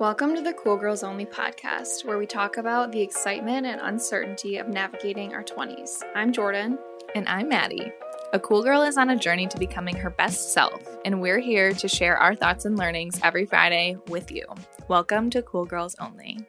Welcome 0.00 0.34
to 0.34 0.42
the 0.42 0.52
Cool 0.54 0.76
Girls 0.76 1.04
Only 1.04 1.24
podcast, 1.24 2.04
where 2.04 2.18
we 2.18 2.26
talk 2.26 2.56
about 2.56 2.90
the 2.90 3.00
excitement 3.00 3.64
and 3.64 3.80
uncertainty 3.80 4.56
of 4.56 4.66
navigating 4.66 5.32
our 5.32 5.44
20s. 5.44 6.02
I'm 6.16 6.32
Jordan. 6.32 6.80
And 7.14 7.28
I'm 7.28 7.48
Maddie. 7.48 7.92
A 8.32 8.40
cool 8.40 8.64
girl 8.64 8.82
is 8.82 8.98
on 8.98 9.10
a 9.10 9.16
journey 9.16 9.46
to 9.46 9.56
becoming 9.56 9.94
her 9.94 10.10
best 10.10 10.52
self, 10.52 10.82
and 11.04 11.20
we're 11.20 11.38
here 11.38 11.72
to 11.74 11.86
share 11.86 12.16
our 12.16 12.34
thoughts 12.34 12.64
and 12.64 12.76
learnings 12.76 13.20
every 13.22 13.46
Friday 13.46 13.96
with 14.08 14.32
you. 14.32 14.44
Welcome 14.88 15.30
to 15.30 15.42
Cool 15.42 15.64
Girls 15.64 15.94
Only. 16.00 16.40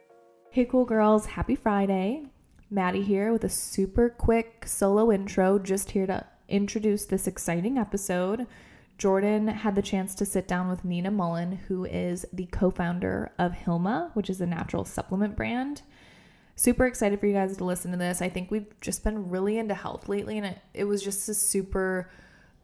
Hey, 0.50 0.64
cool 0.64 0.84
girls, 0.84 1.26
happy 1.26 1.54
Friday. 1.54 2.24
Maddie 2.68 3.04
here 3.04 3.32
with 3.32 3.44
a 3.44 3.48
super 3.48 4.10
quick 4.10 4.64
solo 4.66 5.12
intro, 5.12 5.60
just 5.60 5.92
here 5.92 6.08
to 6.08 6.26
introduce 6.48 7.04
this 7.04 7.28
exciting 7.28 7.78
episode. 7.78 8.48
Jordan 8.98 9.48
had 9.48 9.74
the 9.74 9.82
chance 9.82 10.14
to 10.14 10.24
sit 10.24 10.48
down 10.48 10.68
with 10.68 10.84
Nina 10.84 11.10
Mullen, 11.10 11.52
who 11.68 11.84
is 11.84 12.24
the 12.32 12.46
co 12.46 12.70
founder 12.70 13.32
of 13.38 13.52
Hilma, 13.52 14.10
which 14.14 14.30
is 14.30 14.40
a 14.40 14.46
natural 14.46 14.84
supplement 14.84 15.36
brand. 15.36 15.82
Super 16.54 16.86
excited 16.86 17.20
for 17.20 17.26
you 17.26 17.34
guys 17.34 17.56
to 17.58 17.64
listen 17.64 17.90
to 17.90 17.98
this. 17.98 18.22
I 18.22 18.30
think 18.30 18.50
we've 18.50 18.80
just 18.80 19.04
been 19.04 19.28
really 19.28 19.58
into 19.58 19.74
health 19.74 20.08
lately, 20.08 20.38
and 20.38 20.46
it, 20.46 20.58
it 20.72 20.84
was 20.84 21.02
just 21.02 21.28
a 21.28 21.34
super 21.34 22.10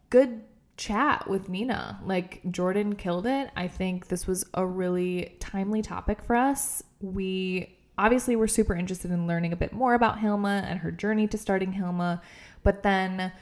good 0.08 0.42
chat 0.78 1.28
with 1.28 1.50
Nina. 1.50 2.00
Like, 2.02 2.40
Jordan 2.50 2.94
killed 2.94 3.26
it. 3.26 3.50
I 3.54 3.68
think 3.68 4.08
this 4.08 4.26
was 4.26 4.46
a 4.54 4.64
really 4.64 5.36
timely 5.38 5.82
topic 5.82 6.22
for 6.22 6.34
us. 6.34 6.82
We 7.02 7.76
obviously 7.98 8.36
were 8.36 8.48
super 8.48 8.74
interested 8.74 9.10
in 9.10 9.26
learning 9.26 9.52
a 9.52 9.56
bit 9.56 9.74
more 9.74 9.92
about 9.92 10.18
Hilma 10.18 10.64
and 10.66 10.80
her 10.80 10.90
journey 10.90 11.26
to 11.28 11.36
starting 11.36 11.72
Hilma, 11.72 12.22
but 12.62 12.82
then 12.82 13.32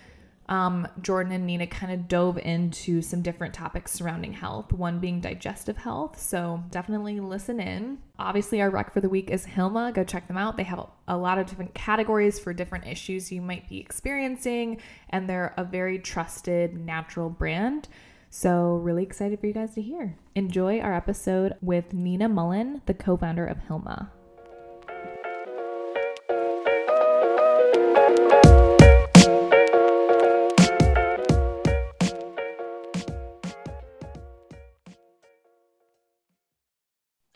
um, 0.50 0.88
Jordan 1.00 1.32
and 1.32 1.46
Nina 1.46 1.68
kind 1.68 1.92
of 1.92 2.08
dove 2.08 2.36
into 2.36 3.02
some 3.02 3.22
different 3.22 3.54
topics 3.54 3.92
surrounding 3.92 4.32
health, 4.32 4.72
one 4.72 4.98
being 4.98 5.20
digestive 5.20 5.76
health. 5.76 6.20
So 6.20 6.64
definitely 6.70 7.20
listen 7.20 7.60
in. 7.60 7.98
Obviously, 8.18 8.60
our 8.60 8.68
rec 8.68 8.92
for 8.92 9.00
the 9.00 9.08
week 9.08 9.30
is 9.30 9.44
Hilma. 9.44 9.92
Go 9.94 10.02
check 10.02 10.26
them 10.26 10.36
out. 10.36 10.56
They 10.56 10.64
have 10.64 10.86
a 11.06 11.16
lot 11.16 11.38
of 11.38 11.46
different 11.46 11.72
categories 11.72 12.40
for 12.40 12.52
different 12.52 12.88
issues 12.88 13.30
you 13.30 13.40
might 13.40 13.68
be 13.68 13.78
experiencing, 13.78 14.80
and 15.08 15.28
they're 15.28 15.54
a 15.56 15.62
very 15.64 16.00
trusted 16.00 16.76
natural 16.76 17.30
brand. 17.30 17.88
So, 18.28 18.74
really 18.76 19.02
excited 19.02 19.40
for 19.40 19.46
you 19.46 19.52
guys 19.52 19.74
to 19.74 19.82
hear. 19.82 20.16
Enjoy 20.34 20.80
our 20.80 20.94
episode 20.94 21.54
with 21.62 21.92
Nina 21.92 22.28
Mullen, 22.28 22.82
the 22.86 22.94
co 22.94 23.16
founder 23.16 23.46
of 23.46 23.58
Hilma. 23.58 24.10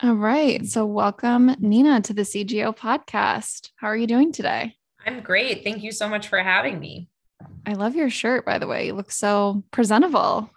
All 0.05 0.13
right. 0.13 0.63
So, 0.67 0.85
welcome, 0.85 1.55
Nina, 1.57 1.99
to 2.01 2.13
the 2.13 2.21
CGO 2.21 2.77
podcast. 2.77 3.71
How 3.77 3.87
are 3.87 3.97
you 3.97 4.05
doing 4.05 4.31
today? 4.31 4.75
I'm 5.03 5.21
great. 5.21 5.63
Thank 5.63 5.81
you 5.81 5.91
so 5.91 6.07
much 6.07 6.27
for 6.27 6.37
having 6.37 6.79
me. 6.79 7.09
I 7.65 7.73
love 7.73 7.95
your 7.95 8.11
shirt, 8.11 8.45
by 8.45 8.59
the 8.59 8.67
way. 8.67 8.85
You 8.85 8.93
look 8.93 9.09
so 9.09 9.63
presentable. 9.71 10.51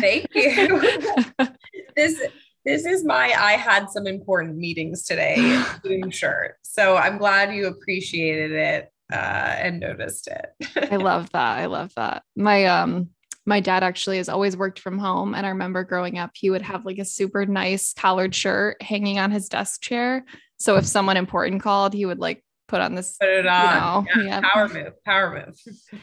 Thank 0.00 0.26
you. 0.34 0.80
this 1.96 2.20
this 2.64 2.84
is 2.84 3.04
my 3.04 3.32
I 3.38 3.52
had 3.52 3.88
some 3.90 4.08
important 4.08 4.56
meetings 4.56 5.04
today 5.04 5.62
shirt. 6.10 6.56
So 6.62 6.96
I'm 6.96 7.16
glad 7.16 7.54
you 7.54 7.68
appreciated 7.68 8.50
it 8.50 8.92
uh, 9.12 9.54
and 9.56 9.78
noticed 9.78 10.26
it. 10.26 10.90
I 10.90 10.96
love 10.96 11.30
that. 11.30 11.58
I 11.58 11.66
love 11.66 11.94
that. 11.94 12.24
My 12.34 12.64
um 12.64 13.10
my 13.50 13.58
dad 13.58 13.82
actually 13.82 14.18
has 14.18 14.28
always 14.28 14.56
worked 14.56 14.78
from 14.78 14.96
home. 14.96 15.34
And 15.34 15.44
I 15.44 15.48
remember 15.48 15.82
growing 15.82 16.18
up, 16.18 16.30
he 16.34 16.50
would 16.50 16.62
have 16.62 16.86
like 16.86 16.98
a 16.98 17.04
super 17.04 17.44
nice 17.44 17.92
collared 17.92 18.32
shirt 18.32 18.80
hanging 18.80 19.18
on 19.18 19.32
his 19.32 19.48
desk 19.48 19.82
chair. 19.82 20.24
So 20.58 20.76
if 20.76 20.86
someone 20.86 21.16
important 21.16 21.60
called, 21.60 21.92
he 21.92 22.06
would 22.06 22.20
like 22.20 22.44
put 22.68 22.80
on 22.80 22.94
this. 22.94 23.16
Put 23.18 23.28
it 23.28 23.46
on. 23.46 24.06
You 24.06 24.14
know, 24.14 24.22
yeah, 24.22 24.40
yeah. 24.40 24.40
Power 24.40 24.68
move. 24.68 25.04
Power 25.04 25.44
move. 25.46 26.00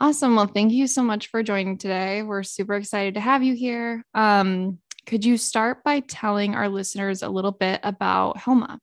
awesome. 0.00 0.36
Well, 0.36 0.46
thank 0.46 0.72
you 0.72 0.86
so 0.86 1.02
much 1.02 1.26
for 1.26 1.42
joining 1.42 1.76
today. 1.76 2.22
We're 2.22 2.44
super 2.44 2.74
excited 2.74 3.14
to 3.14 3.20
have 3.20 3.42
you 3.42 3.54
here. 3.54 4.04
Um, 4.14 4.78
could 5.06 5.24
you 5.24 5.36
start 5.36 5.82
by 5.82 6.00
telling 6.00 6.54
our 6.54 6.68
listeners 6.68 7.22
a 7.22 7.28
little 7.28 7.52
bit 7.52 7.80
about 7.82 8.38
Hilma? 8.38 8.78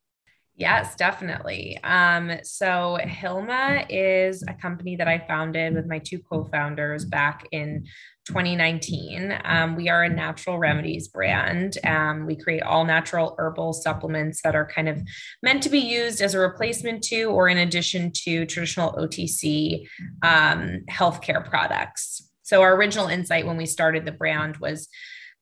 Yes, 0.61 0.95
definitely. 0.95 1.79
Um, 1.83 2.33
so 2.43 2.99
Hilma 3.01 3.83
is 3.89 4.43
a 4.47 4.53
company 4.53 4.95
that 4.95 5.07
I 5.07 5.17
founded 5.27 5.73
with 5.73 5.87
my 5.87 5.97
two 5.97 6.19
co-founders 6.19 7.03
back 7.03 7.47
in 7.51 7.85
2019. 8.27 9.39
Um, 9.43 9.75
we 9.75 9.89
are 9.89 10.03
a 10.03 10.09
natural 10.09 10.59
remedies 10.59 11.07
brand. 11.07 11.79
Um, 11.83 12.27
we 12.27 12.35
create 12.35 12.61
all 12.61 12.85
natural 12.85 13.33
herbal 13.39 13.73
supplements 13.73 14.43
that 14.43 14.55
are 14.55 14.67
kind 14.67 14.87
of 14.87 15.01
meant 15.41 15.63
to 15.63 15.69
be 15.69 15.79
used 15.79 16.21
as 16.21 16.35
a 16.35 16.39
replacement 16.39 17.01
to 17.05 17.23
or 17.23 17.49
in 17.49 17.57
addition 17.57 18.11
to 18.25 18.45
traditional 18.45 18.93
OTC 18.93 19.87
um, 20.21 20.81
healthcare 20.91 21.43
products. 21.43 22.29
So 22.43 22.61
our 22.61 22.75
original 22.75 23.07
insight 23.07 23.47
when 23.47 23.57
we 23.57 23.65
started 23.65 24.05
the 24.05 24.11
brand 24.11 24.57
was 24.57 24.89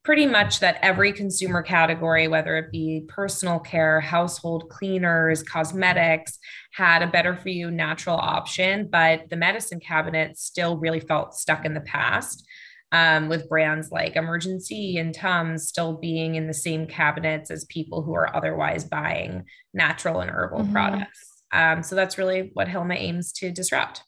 pretty 0.03 0.25
much 0.25 0.59
that 0.59 0.79
every 0.81 1.11
consumer 1.11 1.61
category, 1.61 2.27
whether 2.27 2.57
it 2.57 2.71
be 2.71 3.05
personal 3.07 3.59
care, 3.59 3.99
household 3.99 4.69
cleaners, 4.69 5.43
cosmetics, 5.43 6.39
had 6.73 7.01
a 7.01 7.07
better 7.07 7.35
for 7.35 7.49
you 7.49 7.69
natural 7.69 8.15
option. 8.15 8.87
But 8.89 9.29
the 9.29 9.35
medicine 9.35 9.79
cabinet 9.79 10.37
still 10.37 10.77
really 10.77 10.99
felt 10.99 11.35
stuck 11.35 11.65
in 11.65 11.73
the 11.73 11.81
past. 11.81 12.45
Um, 12.91 13.29
with 13.29 13.47
brands 13.47 13.91
like 13.91 14.15
Emergen-C 14.15 14.97
and 14.97 15.13
Tums 15.13 15.67
still 15.67 15.93
being 15.93 16.33
in 16.33 16.47
the 16.47 16.55
same 16.55 16.87
cabinets 16.87 17.51
as 17.51 17.65
people 17.65 18.01
who 18.01 18.15
are 18.15 18.35
otherwise 18.35 18.83
buying 18.83 19.45
natural 19.75 20.21
and 20.21 20.31
herbal 20.31 20.61
mm-hmm. 20.61 20.71
products. 20.71 21.43
Um, 21.51 21.83
so 21.83 21.93
that's 21.93 22.17
really 22.17 22.49
what 22.53 22.67
Hilma 22.67 22.95
aims 22.95 23.31
to 23.33 23.51
disrupt. 23.51 24.01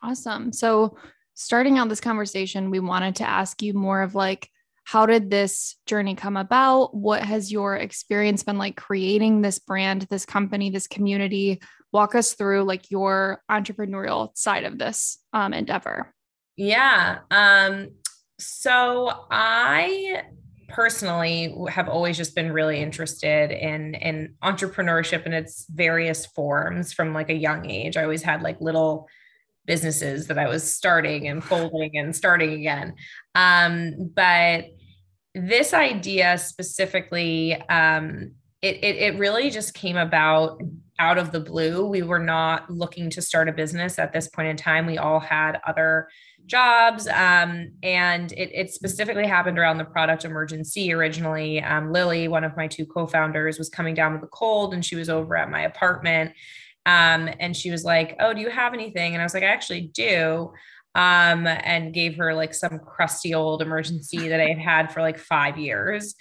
Awesome. 0.00 0.52
So, 0.52 0.96
starting 1.34 1.78
out 1.78 1.88
this 1.88 2.00
conversation, 2.00 2.70
we 2.70 2.78
wanted 2.78 3.16
to 3.16 3.28
ask 3.28 3.62
you 3.62 3.74
more 3.74 4.02
of 4.02 4.14
like, 4.14 4.48
how 4.84 5.06
did 5.06 5.30
this 5.30 5.76
journey 5.86 6.14
come 6.14 6.36
about? 6.36 6.94
What 6.94 7.22
has 7.22 7.50
your 7.50 7.76
experience 7.76 8.42
been 8.42 8.58
like 8.58 8.76
creating 8.76 9.40
this 9.40 9.58
brand, 9.58 10.02
this 10.10 10.26
company, 10.26 10.70
this 10.70 10.86
community? 10.86 11.60
Walk 11.92 12.14
us 12.14 12.34
through 12.34 12.64
like 12.64 12.90
your 12.90 13.42
entrepreneurial 13.50 14.36
side 14.36 14.64
of 14.64 14.78
this 14.78 15.18
um, 15.32 15.54
endeavor. 15.54 16.14
Yeah. 16.56 17.20
Um, 17.30 17.90
so 18.38 19.26
I 19.30 20.22
personally 20.68 21.54
have 21.68 21.88
always 21.88 22.16
just 22.16 22.34
been 22.34 22.52
really 22.52 22.80
interested 22.80 23.50
in 23.50 23.94
in 23.94 24.34
entrepreneurship 24.42 25.24
in 25.24 25.32
its 25.32 25.66
various 25.72 26.26
forms 26.26 26.92
from 26.92 27.14
like 27.14 27.30
a 27.30 27.34
young 27.34 27.68
age. 27.68 27.96
I 27.96 28.02
always 28.02 28.22
had 28.22 28.42
like 28.42 28.60
little 28.60 29.08
businesses 29.66 30.26
that 30.26 30.38
I 30.38 30.48
was 30.48 30.70
starting 30.70 31.28
and 31.28 31.42
folding 31.42 31.96
and 31.96 32.14
starting 32.14 32.52
again. 32.52 32.94
Um, 33.34 34.10
but 34.14 34.66
this 35.34 35.74
idea 35.74 36.38
specifically, 36.38 37.54
um, 37.68 38.32
it, 38.62 38.76
it, 38.82 38.96
it 38.96 39.18
really 39.18 39.50
just 39.50 39.74
came 39.74 39.96
about 39.96 40.60
out 40.98 41.18
of 41.18 41.32
the 41.32 41.40
blue. 41.40 41.86
We 41.86 42.02
were 42.02 42.20
not 42.20 42.70
looking 42.70 43.10
to 43.10 43.22
start 43.22 43.48
a 43.48 43.52
business 43.52 43.98
at 43.98 44.12
this 44.12 44.28
point 44.28 44.48
in 44.48 44.56
time. 44.56 44.86
We 44.86 44.98
all 44.98 45.20
had 45.20 45.60
other 45.66 46.08
jobs. 46.46 47.08
Um, 47.08 47.72
and 47.82 48.32
it, 48.32 48.50
it, 48.52 48.70
specifically 48.70 49.26
happened 49.26 49.58
around 49.58 49.78
the 49.78 49.84
product 49.84 50.24
Emergen-C 50.24 50.92
originally. 50.92 51.62
Um, 51.62 51.90
Lily, 51.92 52.28
one 52.28 52.44
of 52.44 52.56
my 52.56 52.66
two 52.66 52.86
co 52.86 53.06
founders, 53.06 53.58
was 53.58 53.68
coming 53.68 53.94
down 53.94 54.12
with 54.12 54.22
a 54.22 54.28
cold 54.28 54.74
and 54.74 54.84
she 54.84 54.96
was 54.96 55.08
over 55.08 55.36
at 55.36 55.50
my 55.50 55.62
apartment. 55.62 56.32
Um, 56.86 57.30
and 57.40 57.56
she 57.56 57.70
was 57.70 57.84
like, 57.84 58.16
Oh, 58.20 58.34
do 58.34 58.40
you 58.40 58.50
have 58.50 58.74
anything? 58.74 59.14
And 59.14 59.22
I 59.22 59.24
was 59.24 59.34
like, 59.34 59.42
I 59.42 59.48
actually 59.48 59.90
do 59.92 60.52
um, 60.94 61.46
and 61.46 61.94
gave 61.94 62.16
her 62.16 62.34
like 62.34 62.54
some 62.54 62.78
crusty 62.78 63.34
old 63.34 63.62
Emergen-C 63.62 64.28
that 64.28 64.40
I 64.40 64.48
had 64.48 64.58
had 64.58 64.92
for 64.92 65.00
like 65.00 65.18
five 65.18 65.58
years. 65.58 66.14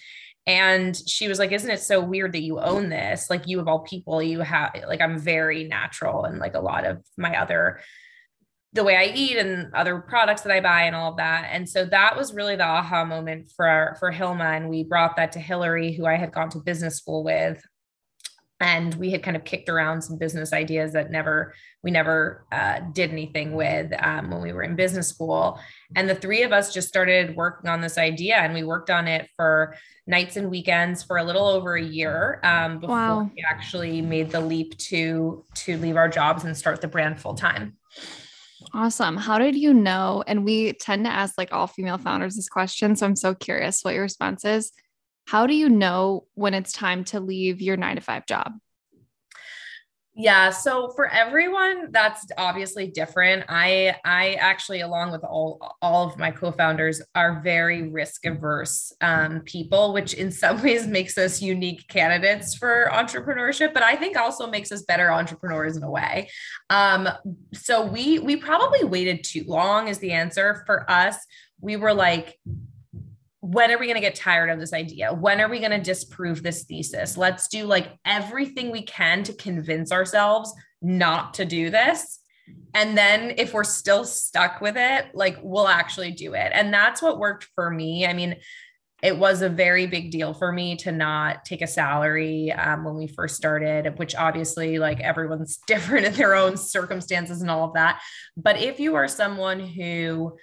And 0.46 0.96
she 1.08 1.28
was 1.28 1.40
like, 1.40 1.52
Isn't 1.52 1.70
it 1.70 1.82
so 1.82 2.02
weird 2.02 2.34
that 2.34 2.42
you 2.42 2.60
own 2.60 2.90
this? 2.90 3.30
Like, 3.30 3.48
you 3.48 3.60
of 3.60 3.68
all 3.68 3.80
people, 3.80 4.22
you 4.22 4.40
have 4.40 4.76
like, 4.88 5.02
I'm 5.02 5.20
very 5.20 5.66
natural 5.66 6.26
and 6.26 6.40
like 6.40 6.56
a 6.56 6.60
lot 6.60 6.86
of 6.86 7.04
my 7.18 7.40
other 7.40 7.80
the 8.74 8.84
way 8.84 8.96
I 8.96 9.14
eat 9.16 9.38
and 9.38 9.72
other 9.76 10.00
products 10.00 10.42
that 10.42 10.52
I 10.52 10.60
buy 10.60 10.84
and 10.84 10.96
all 10.96 11.12
of 11.12 11.18
that. 11.18 11.48
And 11.52 11.70
so 11.70 11.86
that 11.86 12.18
was 12.18 12.34
really 12.34 12.56
the 12.56 12.66
aha 12.66 13.06
moment 13.06 13.52
for 13.56 13.96
for 14.00 14.12
Hilma. 14.12 14.46
And 14.46 14.68
we 14.68 14.84
brought 14.84 15.16
that 15.16 15.32
to 15.34 15.40
Hillary, 15.40 15.94
who 15.94 16.08
I 16.08 16.16
had 16.16 16.34
gone 16.34 16.50
to 16.50 16.60
business 16.60 16.98
school 16.98 17.24
with 17.24 17.64
and 18.64 18.96
we 18.96 19.12
had 19.12 19.22
kind 19.22 19.36
of 19.36 19.44
kicked 19.44 19.68
around 19.68 20.02
some 20.02 20.18
business 20.18 20.54
ideas 20.54 20.94
that 20.94 21.12
never 21.12 21.54
we 21.84 21.92
never 21.92 22.46
uh, 22.52 22.80
did 22.94 23.12
anything 23.12 23.52
with 23.52 23.92
um, 24.02 24.32
when 24.32 24.42
we 24.42 24.54
were 24.54 24.64
in 24.64 24.76
business 24.76 25.10
school 25.10 25.60
and 25.98 26.10
the 26.10 26.16
three 26.16 26.44
of 26.44 26.54
us 26.54 26.74
just 26.74 26.88
started 26.88 27.36
working 27.36 27.70
on 27.70 27.82
this 27.82 27.98
idea 27.98 28.38
and 28.38 28.54
we 28.54 28.64
worked 28.64 28.90
on 28.90 29.06
it 29.06 29.30
for 29.36 29.76
nights 30.08 30.38
and 30.38 30.50
weekends 30.50 31.04
for 31.04 31.18
a 31.18 31.24
little 31.24 31.46
over 31.46 31.76
a 31.76 31.84
year 31.84 32.40
um, 32.44 32.80
before 32.80 32.96
wow. 32.96 33.30
we 33.36 33.44
actually 33.48 34.02
made 34.02 34.32
the 34.32 34.40
leap 34.40 34.78
to 34.78 35.44
to 35.54 35.78
leave 35.78 35.98
our 35.98 36.08
jobs 36.08 36.46
and 36.46 36.56
start 36.56 36.80
the 36.80 36.88
brand 36.88 37.20
full 37.20 37.36
time 37.36 37.76
Awesome. 38.74 39.18
How 39.18 39.40
did 39.40 39.58
you 39.58 39.74
know? 39.74 40.24
And 40.26 40.46
we 40.46 40.72
tend 40.74 41.06
to 41.06 41.12
ask 41.12 41.38
like 41.38 41.52
all 41.52 41.68
female 41.68 41.98
founders 41.98 42.38
this 42.38 42.48
question. 42.48 42.96
So 42.96 43.06
I'm 43.06 43.16
so 43.16 43.36
curious 43.36 43.84
what 43.84 43.94
your 43.94 44.04
response 44.04 44.46
is 44.46 44.72
how 45.26 45.48
do 45.48 45.56
you 45.56 45.70
know 45.70 46.26
when 46.34 46.54
it's 46.54 46.74
time 46.74 47.04
to 47.06 47.20
leave 47.20 47.62
your 47.62 47.78
nine 47.78 47.96
to 47.96 48.02
five 48.02 48.26
job? 48.26 48.54
Yeah, 50.16 50.52
so 50.52 50.90
for 50.90 51.08
everyone 51.08 51.92
that's 51.92 52.28
obviously 52.38 52.88
different. 52.88 53.46
I 53.50 53.96
I 54.06 54.34
actually 54.34 54.82
along 54.82 55.12
with 55.12 55.24
all 55.24 55.76
all 55.82 56.08
of 56.08 56.20
my 56.20 56.30
co-founders 56.30 57.02
are 57.16 57.42
very 57.42 57.90
risk 57.90 58.28
averse 58.28 58.94
um, 59.02 59.42
people, 59.42 59.92
which 59.92 60.14
in 60.14 60.32
some 60.44 60.62
ways 60.62 60.86
makes 60.86 61.18
us 61.18 61.42
unique 61.42 61.88
candidates 61.88 62.54
for 62.54 62.92
entrepreneurship, 62.94 63.74
but 63.74 63.82
I 63.82 63.96
think 63.96 64.16
also 64.16 64.46
makes 64.46 64.72
us 64.72 64.84
better 64.84 65.12
entrepreneurs 65.12 65.78
in 65.78 65.84
a 65.84 65.90
way. 65.90 66.30
Um, 66.70 67.10
so 67.54 67.84
we 67.84 68.20
we 68.20 68.36
probably 68.36 68.84
waited 68.84 69.24
too 69.24 69.44
long 69.48 69.88
is 69.88 69.98
the 69.98 70.12
answer 70.12 70.64
for 70.68 70.90
us. 70.92 71.18
We 71.60 71.76
were 71.76 71.94
like 71.94 72.38
when 73.44 73.72
are 73.72 73.78
we 73.78 73.88
going 73.88 73.96
to 73.96 74.02
get 74.02 74.16
tired 74.16 74.50
of 74.50 74.58
this 74.58 74.72
idea? 74.72 75.14
When 75.14 75.42
are 75.42 75.50
we 75.50 75.60
going 75.60 75.72
to 75.72 75.82
disprove 75.82 76.42
this 76.42 76.64
thesis? 76.64 77.18
Let's 77.18 77.50
do 77.50 77.66
like 77.66 77.90
everything 78.06 78.72
we 78.72 78.84
can 78.84 79.22
to 79.24 79.34
convince 79.34 79.92
ourselves 79.92 80.54
not 80.82 81.34
to 81.34 81.44
do 81.44 81.70
this. 81.70 82.20
And 82.74 82.98
then 82.98 83.34
if 83.38 83.54
we're 83.54 83.66
still 83.66 84.06
stuck 84.06 84.62
with 84.62 84.78
it, 84.78 85.08
like 85.14 85.40
we'll 85.44 85.68
actually 85.68 86.12
do 86.12 86.36
it. 86.36 86.52
And 86.54 86.74
that's 86.74 87.02
what 87.02 87.20
worked 87.20 87.50
for 87.54 87.70
me. 87.70 88.08
I 88.08 88.14
mean, 88.14 88.38
it 89.02 89.18
was 89.18 89.42
a 89.42 89.50
very 89.50 89.88
big 89.88 90.10
deal 90.10 90.34
for 90.34 90.54
me 90.54 90.78
to 90.78 90.94
not 90.94 91.44
take 91.44 91.62
a 91.62 91.68
salary 91.68 92.50
um, 92.54 92.86
when 92.86 92.96
we 92.96 93.08
first 93.08 93.36
started, 93.36 94.00
which 94.00 94.16
obviously, 94.16 94.80
like 94.80 95.02
everyone's 95.02 95.58
different 95.68 96.06
in 96.06 96.14
their 96.14 96.34
own 96.34 96.56
circumstances 96.56 97.42
and 97.42 97.52
all 97.52 97.66
of 97.66 97.74
that. 97.74 98.02
But 98.38 98.62
if 98.62 98.80
you 98.80 98.96
are 98.96 99.10
someone 99.10 99.60
who, 99.60 100.38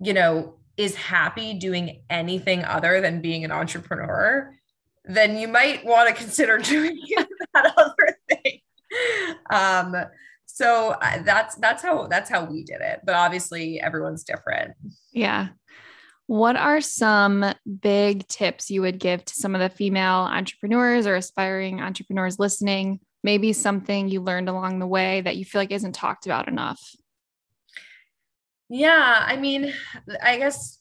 you 0.00 0.12
know, 0.12 0.58
is 0.76 0.94
happy 0.94 1.54
doing 1.54 2.02
anything 2.10 2.64
other 2.64 3.00
than 3.00 3.20
being 3.20 3.44
an 3.44 3.52
entrepreneur, 3.52 4.52
then 5.04 5.38
you 5.38 5.48
might 5.48 5.84
want 5.84 6.08
to 6.08 6.14
consider 6.14 6.58
doing 6.62 7.00
that 7.54 7.74
other 7.76 8.18
thing. 8.28 8.60
Um, 9.50 9.94
so 10.46 10.96
uh, 11.02 11.22
that's 11.22 11.54
that's 11.56 11.82
how 11.82 12.06
that's 12.06 12.30
how 12.30 12.44
we 12.44 12.64
did 12.64 12.80
it. 12.80 13.00
But 13.04 13.14
obviously, 13.14 13.80
everyone's 13.80 14.24
different. 14.24 14.74
Yeah. 15.12 15.48
What 16.28 16.56
are 16.56 16.80
some 16.80 17.44
big 17.80 18.26
tips 18.26 18.68
you 18.70 18.80
would 18.80 18.98
give 18.98 19.24
to 19.24 19.34
some 19.34 19.54
of 19.54 19.60
the 19.60 19.68
female 19.68 20.22
entrepreneurs 20.22 21.06
or 21.06 21.14
aspiring 21.14 21.80
entrepreneurs 21.80 22.38
listening? 22.38 22.98
Maybe 23.22 23.52
something 23.52 24.08
you 24.08 24.20
learned 24.20 24.48
along 24.48 24.78
the 24.78 24.88
way 24.88 25.20
that 25.20 25.36
you 25.36 25.44
feel 25.44 25.60
like 25.60 25.70
isn't 25.70 25.94
talked 25.94 26.26
about 26.26 26.48
enough. 26.48 26.80
Yeah, 28.68 29.24
I 29.26 29.36
mean, 29.36 29.72
I 30.22 30.38
guess 30.38 30.78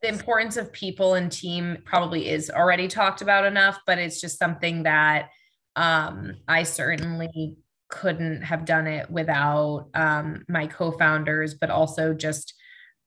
the 0.00 0.08
importance 0.08 0.56
of 0.56 0.72
people 0.72 1.14
and 1.14 1.30
team 1.30 1.78
probably 1.84 2.28
is 2.28 2.50
already 2.50 2.88
talked 2.88 3.22
about 3.22 3.44
enough, 3.44 3.78
but 3.86 3.98
it's 3.98 4.20
just 4.20 4.38
something 4.38 4.84
that 4.84 5.28
um, 5.76 6.36
I 6.48 6.64
certainly 6.64 7.56
couldn't 7.88 8.42
have 8.42 8.64
done 8.64 8.86
it 8.86 9.10
without 9.10 9.88
um, 9.94 10.44
my 10.48 10.66
co-founders, 10.66 11.54
but 11.54 11.70
also 11.70 12.14
just 12.14 12.54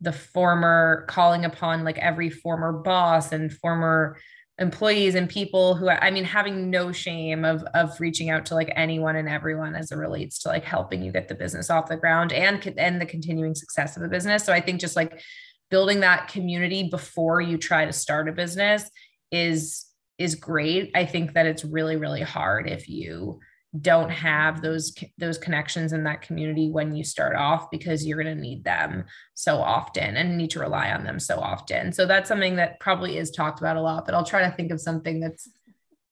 the 0.02 0.12
former 0.14 1.06
calling 1.08 1.46
upon 1.46 1.84
like 1.84 1.98
every 1.98 2.30
former 2.30 2.72
boss 2.72 3.32
and 3.32 3.52
former 3.52 4.18
employees 4.58 5.16
and 5.16 5.28
people 5.28 5.76
who 5.76 5.90
I 5.90 6.12
mean 6.12 6.24
having 6.24 6.70
no 6.70 6.92
shame 6.92 7.44
of 7.44 7.64
of 7.74 8.00
reaching 8.00 8.30
out 8.30 8.46
to 8.48 8.56
like 8.56 8.72
anyone 8.76 9.18
and 9.18 9.28
everyone 9.28 9.76
as 9.76 9.92
it 9.92 9.98
relates 9.98 10.40
to 10.40 10.48
like 10.48 10.64
helping 10.64 11.04
you 11.04 11.12
get 11.12 11.28
the 11.28 11.36
business 11.36 11.70
off 11.70 11.90
the 11.90 11.98
ground 11.98 12.32
and 12.32 12.66
and 12.78 13.02
the 13.02 13.06
continuing 13.06 13.54
success 13.54 13.98
of 13.98 14.04
the 14.04 14.08
business. 14.08 14.46
So 14.46 14.54
I 14.54 14.62
think 14.62 14.80
just 14.80 14.96
like 14.96 15.22
building 15.70 16.00
that 16.02 16.30
community 16.30 16.90
before 16.90 17.42
you 17.42 17.58
try 17.58 17.86
to 17.86 17.92
start 17.92 18.30
a 18.30 18.32
business 18.32 18.90
is 19.32 19.86
is 20.18 20.36
great. 20.36 20.92
I 20.96 21.06
think 21.06 21.34
that 21.34 21.46
it's 21.46 21.66
really 21.66 21.98
really 21.98 22.22
hard 22.22 22.70
if 22.70 22.88
you 22.88 23.40
don't 23.82 24.10
have 24.10 24.62
those 24.62 24.96
those 25.18 25.38
connections 25.38 25.94
in 25.94 26.04
that 26.04 26.22
community 26.22 26.70
when 26.70 26.96
you 26.96 27.04
start 27.04 27.36
off 27.36 27.70
because 27.72 28.06
you're 28.06 28.22
going 28.22 28.36
to 28.36 28.42
need 28.42 28.64
them 28.64 29.06
so 29.34 29.58
often 29.58 30.18
and 30.18 30.38
need 30.38 30.52
to 30.52 30.60
rely 30.60 30.92
on 30.92 31.04
them 31.04 31.20
so 31.20 31.40
often. 31.40 31.92
So 31.92 32.06
that's 32.06 32.28
something 32.28 32.56
that 32.58 32.80
probably 32.80 33.18
is 33.18 33.32
talked 33.32 33.60
about 33.60 33.78
a 33.78 33.82
lot 33.82 34.06
but 34.06 34.14
i'll 34.14 34.26
try 34.26 34.48
to 34.48 34.56
think 34.56 34.72
of 34.72 34.80
something 34.80 35.20
that's 35.20 35.50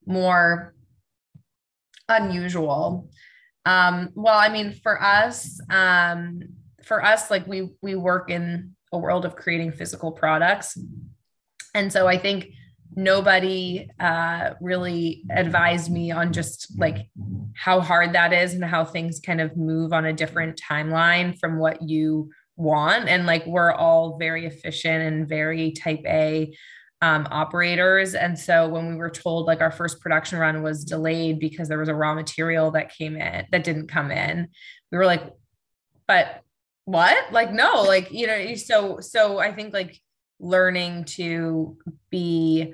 more 0.06 0.74
unusual. 2.10 3.10
Um 3.66 4.10
well 4.14 4.38
i 4.38 4.50
mean 4.50 4.74
for 4.74 5.02
us 5.02 5.60
um 5.70 6.42
for 6.84 7.04
us 7.04 7.32
like 7.32 7.48
we 7.48 7.70
we 7.82 7.96
work 7.96 8.30
in 8.30 8.76
a 8.92 8.98
world 8.98 9.26
of 9.26 9.36
creating 9.36 9.72
physical 9.72 10.12
products. 10.12 10.78
And 11.74 11.92
so 11.92 12.08
i 12.08 12.18
think 12.18 12.48
nobody 12.96 13.90
uh, 14.00 14.52
really 14.62 15.24
advised 15.30 15.92
me 15.92 16.12
on 16.12 16.34
just 16.34 16.78
like 16.78 17.10
how 17.56 17.80
hard 17.80 18.14
that 18.14 18.34
is 18.34 18.54
and 18.54 18.64
how 18.64 18.86
things 18.86 19.20
kind 19.20 19.42
of 19.42 19.58
move 19.58 19.94
on 19.94 20.06
a 20.06 20.14
different 20.14 20.60
timeline 20.62 21.38
from 21.40 21.58
what 21.58 21.82
you 21.82 22.30
want. 22.56 23.10
And 23.10 23.26
like 23.26 23.46
we're 23.46 23.72
all 23.72 24.18
very 24.18 24.46
efficient 24.46 25.04
and 25.04 25.28
very 25.28 25.72
type 25.72 26.02
A 26.06 26.56
um, 27.02 27.28
operators. 27.32 28.16
And 28.16 28.38
so 28.38 28.70
when 28.70 28.88
we 28.88 28.96
were 28.96 29.10
told 29.10 29.46
like 29.46 29.60
our 29.60 29.72
first 29.72 30.00
production 30.00 30.40
run 30.40 30.64
was 30.64 30.86
delayed 30.86 31.40
because 31.40 31.68
there 31.68 31.80
was 31.80 31.90
a 31.90 31.96
raw 31.96 32.14
material 32.14 32.72
that 32.72 32.96
came 32.96 33.18
in 33.18 33.46
that 33.52 33.64
didn't 33.64 33.88
come 33.88 34.10
in, 34.10 34.48
we 34.92 34.98
were 34.98 35.06
like, 35.06 35.24
but 36.08 36.42
what? 36.86 37.32
Like, 37.34 37.52
no, 37.52 37.84
like, 37.84 38.12
you 38.12 38.28
know, 38.28 38.56
so, 38.56 39.00
so 39.00 39.40
I 39.40 39.52
think 39.52 39.74
like 39.74 40.00
learning 40.40 41.06
to 41.06 41.78
be 42.10 42.74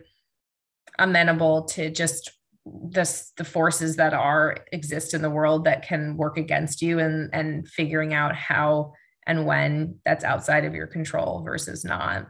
amenable 1.00 1.64
to 1.64 1.90
just 1.90 2.32
this 2.66 3.32
the 3.38 3.44
forces 3.44 3.96
that 3.96 4.14
are 4.14 4.58
exist 4.72 5.14
in 5.14 5.22
the 5.22 5.30
world 5.30 5.66
that 5.66 5.88
can 5.88 6.18
work 6.18 6.38
against 6.38 6.82
you 6.82 7.00
and 7.00 7.30
and 7.34 7.68
figuring 7.68 8.14
out 8.14 8.36
how 8.36 8.94
and 9.26 9.46
when 9.46 9.96
that's 10.06 10.24
outside 10.24 10.66
of 10.66 10.76
your 10.76 10.88
control 10.88 11.42
versus 11.44 11.84
not. 11.84 12.28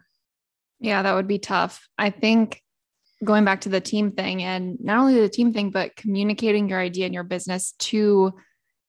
Yeah 0.80 1.02
that 1.02 1.16
would 1.16 1.28
be 1.28 1.40
tough. 1.40 1.88
I 1.98 2.10
think 2.10 2.62
going 3.24 3.44
back 3.44 3.62
to 3.62 3.70
the 3.70 3.82
team 3.82 4.12
thing 4.12 4.44
and 4.44 4.78
not 4.80 5.00
only 5.00 5.20
the 5.20 5.28
team 5.28 5.52
thing 5.52 5.72
but 5.72 5.96
communicating 5.96 6.70
your 6.70 6.80
idea 6.80 7.06
and 7.06 7.14
your 7.14 7.24
business 7.24 7.74
to 7.80 8.34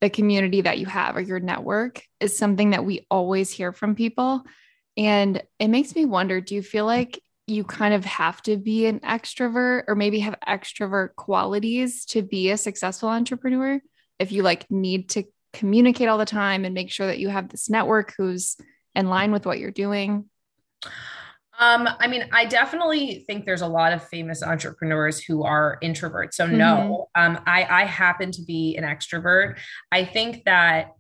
the 0.01 0.11
community 0.11 0.61
that 0.61 0.79
you 0.79 0.87
have 0.87 1.17
or 1.17 1.21
your 1.21 1.41
network 1.41 2.03
is 2.21 2.37
something 2.37 2.71
that 2.71 2.85
we 2.85 3.07
always 3.11 3.51
hear 3.51 3.73
from 3.73 3.95
people. 3.95 4.43
And 4.97 5.43
it 5.59 5.69
makes 5.69 5.95
me 5.95 6.05
wonder 6.05 6.41
do 6.41 6.55
you 6.55 6.63
feel 6.63 6.87
like 6.87 7.21
you 7.51 7.65
kind 7.65 7.93
of 7.93 8.05
have 8.05 8.41
to 8.43 8.57
be 8.57 8.87
an 8.87 9.01
extrovert 9.01 9.85
or 9.89 9.95
maybe 9.95 10.21
have 10.21 10.37
extrovert 10.47 11.15
qualities 11.17 12.05
to 12.07 12.23
be 12.23 12.51
a 12.51 12.57
successful 12.57 13.09
entrepreneur 13.09 13.81
if 14.19 14.33
you 14.33 14.43
like 14.43 14.71
need 14.71 15.09
to 15.11 15.25
communicate 15.53 16.09
all 16.09 16.19
the 16.19 16.25
time 16.25 16.65
and 16.65 16.75
make 16.75 16.91
sure 16.91 17.07
that 17.07 17.19
you 17.19 17.29
have 17.29 17.49
this 17.49 17.69
network 17.69 18.15
who's 18.17 18.57
in 18.95 19.09
line 19.09 19.33
with 19.33 19.47
what 19.47 19.59
you're 19.59 19.71
doing 19.71 20.25
um, 21.61 21.87
I 21.99 22.07
mean, 22.07 22.25
I 22.33 22.47
definitely 22.47 23.23
think 23.27 23.45
there's 23.45 23.61
a 23.61 23.69
lot 23.69 23.93
of 23.93 24.03
famous 24.09 24.43
entrepreneurs 24.43 25.23
who 25.23 25.45
are 25.45 25.79
introverts. 25.83 26.33
So 26.33 26.47
no, 26.47 27.07
mm-hmm. 27.15 27.37
um, 27.37 27.43
I, 27.47 27.67
I 27.83 27.85
happen 27.85 28.33
to 28.33 28.43
be 28.43 28.77
an 28.79 28.85
extrovert. 28.85 29.59
I 29.93 30.07
think 30.07 30.45
that 30.45 30.95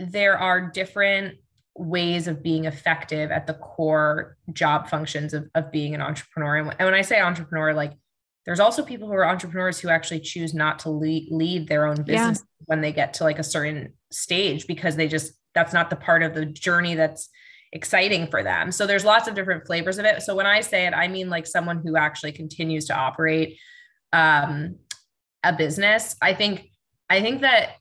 there 0.00 0.38
are 0.38 0.70
different 0.70 1.34
ways 1.74 2.28
of 2.28 2.42
being 2.42 2.66
effective 2.66 3.30
at 3.30 3.46
the 3.46 3.54
core 3.54 4.36
job 4.52 4.88
functions 4.88 5.32
of, 5.32 5.48
of 5.54 5.72
being 5.72 5.94
an 5.94 6.02
entrepreneur. 6.02 6.56
And 6.56 6.68
when 6.68 6.94
I 6.94 7.02
say 7.02 7.20
entrepreneur, 7.20 7.72
like 7.72 7.92
there's 8.44 8.60
also 8.60 8.84
people 8.84 9.08
who 9.08 9.14
are 9.14 9.26
entrepreneurs 9.26 9.78
who 9.78 9.88
actually 9.88 10.20
choose 10.20 10.52
not 10.52 10.80
to 10.80 10.90
lead, 10.90 11.28
lead 11.30 11.68
their 11.68 11.86
own 11.86 12.02
business 12.02 12.40
yeah. 12.40 12.64
when 12.66 12.80
they 12.80 12.92
get 12.92 13.14
to 13.14 13.24
like 13.24 13.38
a 13.38 13.44
certain 13.44 13.94
stage 14.10 14.66
because 14.66 14.96
they 14.96 15.08
just, 15.08 15.32
that's 15.54 15.72
not 15.72 15.90
the 15.90 15.96
part 15.96 16.22
of 16.22 16.34
the 16.34 16.44
journey 16.44 16.94
that's 16.94 17.30
exciting 17.72 18.26
for 18.26 18.42
them. 18.42 18.70
So 18.70 18.86
there's 18.86 19.04
lots 19.04 19.28
of 19.28 19.34
different 19.34 19.66
flavors 19.66 19.98
of 19.98 20.04
it. 20.04 20.22
So 20.22 20.34
when 20.34 20.46
I 20.46 20.60
say 20.60 20.86
it, 20.86 20.92
I 20.92 21.08
mean 21.08 21.30
like 21.30 21.46
someone 21.46 21.82
who 21.82 21.96
actually 21.96 22.32
continues 22.32 22.86
to 22.86 22.94
operate 22.94 23.58
um, 24.12 24.76
a 25.42 25.54
business. 25.54 26.16
I 26.20 26.34
think, 26.34 26.68
I 27.08 27.22
think 27.22 27.40
that 27.40 27.76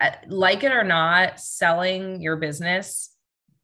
uh, 0.00 0.10
like 0.26 0.64
it 0.64 0.72
or 0.72 0.82
not, 0.82 1.38
selling 1.38 2.20
your 2.20 2.36
business 2.36 3.09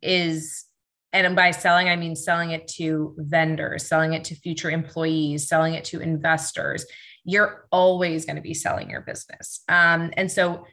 is 0.07 0.65
and 1.13 1.35
by 1.37 1.51
selling 1.51 1.89
i 1.89 1.97
mean 1.97 2.17
selling 2.17 2.51
it 2.51 2.67
to 2.69 3.15
vendors 3.19 3.87
selling 3.87 4.13
it 4.13 4.25
to 4.25 4.35
future 4.35 4.71
employees 4.71 5.49
selling 5.49 5.75
it 5.75 5.85
to 5.85 6.01
investors 6.01 6.87
you're 7.27 7.67
always 7.73 8.25
going 8.25 8.37
to 8.37 8.43
be 8.43 8.55
selling 8.55 8.89
your 8.89 9.01
business. 9.01 9.63
Um, 9.69 10.13
and 10.17 10.31
so 10.31 10.65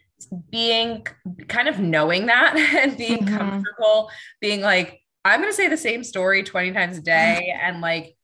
being 0.51 1.05
kind 1.47 1.67
of 1.67 1.79
knowing 1.79 2.27
that 2.27 2.55
and 2.77 2.95
being 2.95 3.25
mm-hmm. 3.25 3.35
comfortable 3.35 4.09
being 4.39 4.61
like 4.61 5.01
i'm 5.25 5.41
going 5.41 5.51
to 5.51 5.55
say 5.55 5.67
the 5.67 5.75
same 5.75 6.01
story 6.01 6.43
20 6.43 6.71
times 6.71 6.97
a 6.97 7.01
day 7.01 7.53
and 7.61 7.81
like 7.81 8.15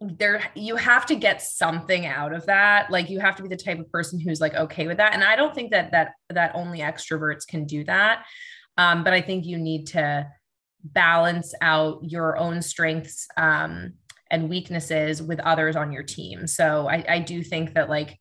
there 0.00 0.42
you 0.56 0.74
have 0.74 1.06
to 1.06 1.14
get 1.14 1.42
something 1.42 2.06
out 2.06 2.32
of 2.32 2.46
that. 2.46 2.88
Like 2.88 3.10
you 3.10 3.18
have 3.18 3.34
to 3.34 3.42
be 3.42 3.48
the 3.48 3.56
type 3.56 3.80
of 3.80 3.90
person 3.90 4.20
who's 4.20 4.40
like 4.40 4.54
okay 4.54 4.86
with 4.86 4.98
that. 4.98 5.12
And 5.12 5.24
i 5.24 5.36
don't 5.36 5.54
think 5.54 5.72
that 5.72 5.92
that 5.92 6.12
that 6.30 6.52
only 6.54 6.78
extroverts 6.80 7.46
can 7.46 7.64
do 7.64 7.84
that 7.84 8.24
um, 8.78 9.04
but 9.04 9.12
I 9.12 9.20
think 9.20 9.44
you 9.44 9.58
need 9.58 9.88
to 9.88 10.26
balance 10.84 11.52
out 11.60 12.00
your 12.02 12.38
own 12.38 12.62
strengths 12.62 13.26
um, 13.36 13.94
and 14.30 14.48
weaknesses 14.48 15.22
with 15.22 15.40
others 15.40 15.76
on 15.76 15.92
your 15.92 16.04
team. 16.04 16.46
So 16.46 16.88
I, 16.88 17.04
I 17.08 17.18
do 17.18 17.42
think 17.42 17.74
that 17.74 17.90
like 17.90 18.18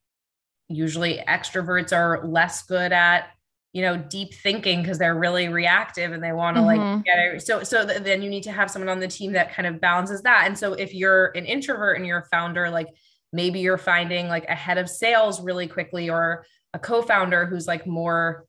usually 0.67 1.21
extroverts 1.27 1.95
are 1.95 2.27
less 2.27 2.63
good 2.63 2.91
at 2.91 3.29
you 3.73 3.81
know 3.81 3.95
deep 3.95 4.33
thinking 4.33 4.81
because 4.81 4.97
they're 4.97 5.15
really 5.15 5.49
reactive 5.49 6.11
and 6.11 6.23
they 6.23 6.31
want 6.31 6.55
to 6.55 6.61
mm-hmm. 6.61 6.95
like 6.95 7.05
get 7.05 7.19
it 7.19 7.45
so 7.45 7.63
so 7.63 7.85
th- 7.85 8.01
then 8.01 8.21
you 8.21 8.29
need 8.29 8.43
to 8.43 8.51
have 8.51 8.71
someone 8.71 8.89
on 8.89 8.99
the 8.99 9.07
team 9.07 9.33
that 9.33 9.53
kind 9.53 9.67
of 9.67 9.79
balances 9.79 10.21
that 10.23 10.43
and 10.47 10.57
so 10.57 10.73
if 10.73 10.93
you're 10.93 11.27
an 11.35 11.45
introvert 11.45 11.97
and 11.97 12.05
you're 12.05 12.19
a 12.19 12.25
founder 12.25 12.69
like 12.69 12.87
maybe 13.33 13.59
you're 13.59 13.77
finding 13.77 14.27
like 14.29 14.45
a 14.45 14.55
head 14.55 14.77
of 14.77 14.89
sales 14.89 15.41
really 15.41 15.67
quickly 15.67 16.09
or 16.09 16.45
a 16.73 16.79
co-founder 16.79 17.45
who's 17.45 17.67
like 17.67 17.85
more 17.85 18.46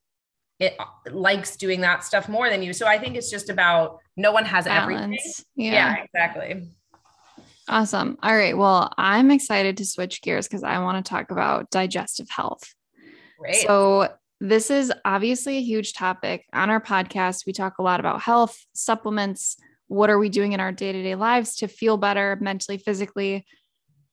it 0.61 0.77
likes 1.11 1.57
doing 1.57 1.81
that 1.83 2.05
stuff 2.05 2.29
more 2.29 2.50
than 2.50 2.62
you. 2.62 2.73
So 2.73 2.87
i 2.87 2.99
think 2.99 3.17
it's 3.17 3.31
just 3.31 3.50
about 3.50 3.99
no 4.17 4.33
one 4.33 4.45
has 4.45 4.65
Balance. 4.65 4.83
everything 4.83 5.19
yeah. 5.57 5.73
yeah. 5.73 6.05
exactly. 6.05 6.69
Awesome. 7.69 8.19
All 8.23 8.35
right. 8.35 8.57
Well 8.57 8.93
i'm 8.97 9.31
excited 9.31 9.77
to 9.79 9.85
switch 9.85 10.23
gears 10.23 10.49
because 10.49 10.62
i 10.62 10.79
want 10.79 11.05
to 11.05 11.09
talk 11.09 11.31
about 11.31 11.71
digestive 11.71 12.29
health. 12.31 12.75
Great. 13.38 13.57
so 13.57 14.09
this 14.41 14.71
is 14.71 14.93
obviously 15.05 15.59
a 15.59 15.62
huge 15.62 15.95
topic. 15.95 16.47
On 16.53 16.71
our 16.71 16.81
podcast 16.81 17.47
we 17.47 17.53
talk 17.53 17.79
a 17.79 17.83
lot 17.83 18.00
about 18.00 18.21
health 18.21 18.59
supplements 18.75 19.57
what 19.88 20.11
are 20.11 20.19
we 20.19 20.29
doing 20.29 20.53
in 20.53 20.61
our 20.61 20.71
day-to-day 20.71 21.15
lives 21.15 21.57
to 21.57 21.67
feel 21.67 21.97
better 21.97 22.37
mentally 22.41 22.79
physically. 22.79 23.47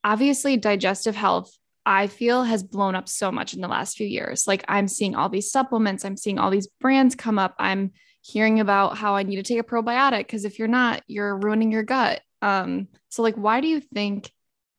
Obviously 0.04 0.56
digestive 0.56 1.16
health 1.16 1.52
I 1.86 2.08
feel 2.08 2.44
has 2.44 2.63
blown 2.63 2.96
up 2.96 3.08
so 3.08 3.32
much 3.32 3.54
in 3.54 3.62
the 3.62 3.68
last 3.68 3.98
few 3.98 4.08
years. 4.08 4.48
Like 4.48 4.65
I'm 4.68 4.88
seeing 4.88 5.15
all 5.15 5.30
these 5.30 5.51
supplements, 5.51 6.04
I'm 6.04 6.18
seeing 6.18 6.39
all 6.39 6.50
these 6.50 6.68
brands 6.68 7.15
come 7.15 7.38
up. 7.38 7.56
I'm 7.60 7.92
hearing 8.22 8.60
about 8.60 8.98
how 8.98 9.15
I 9.15 9.24
need 9.24 9.36
to 9.36 9.44
take 9.44 9.60
a 9.60 9.63
probiotic 9.63 10.20
because 10.20 10.46
if 10.46 10.58
you're 10.58 10.68
not, 10.68 11.04
you're 11.08 11.38
ruining 11.38 11.72
your 11.72 11.84
gut. 11.84 12.22
Um, 12.42 12.88
so 13.10 13.22
like 13.22 13.36
why 13.36 13.62
do 13.62 13.68
you 13.68 13.80
think 13.80 14.32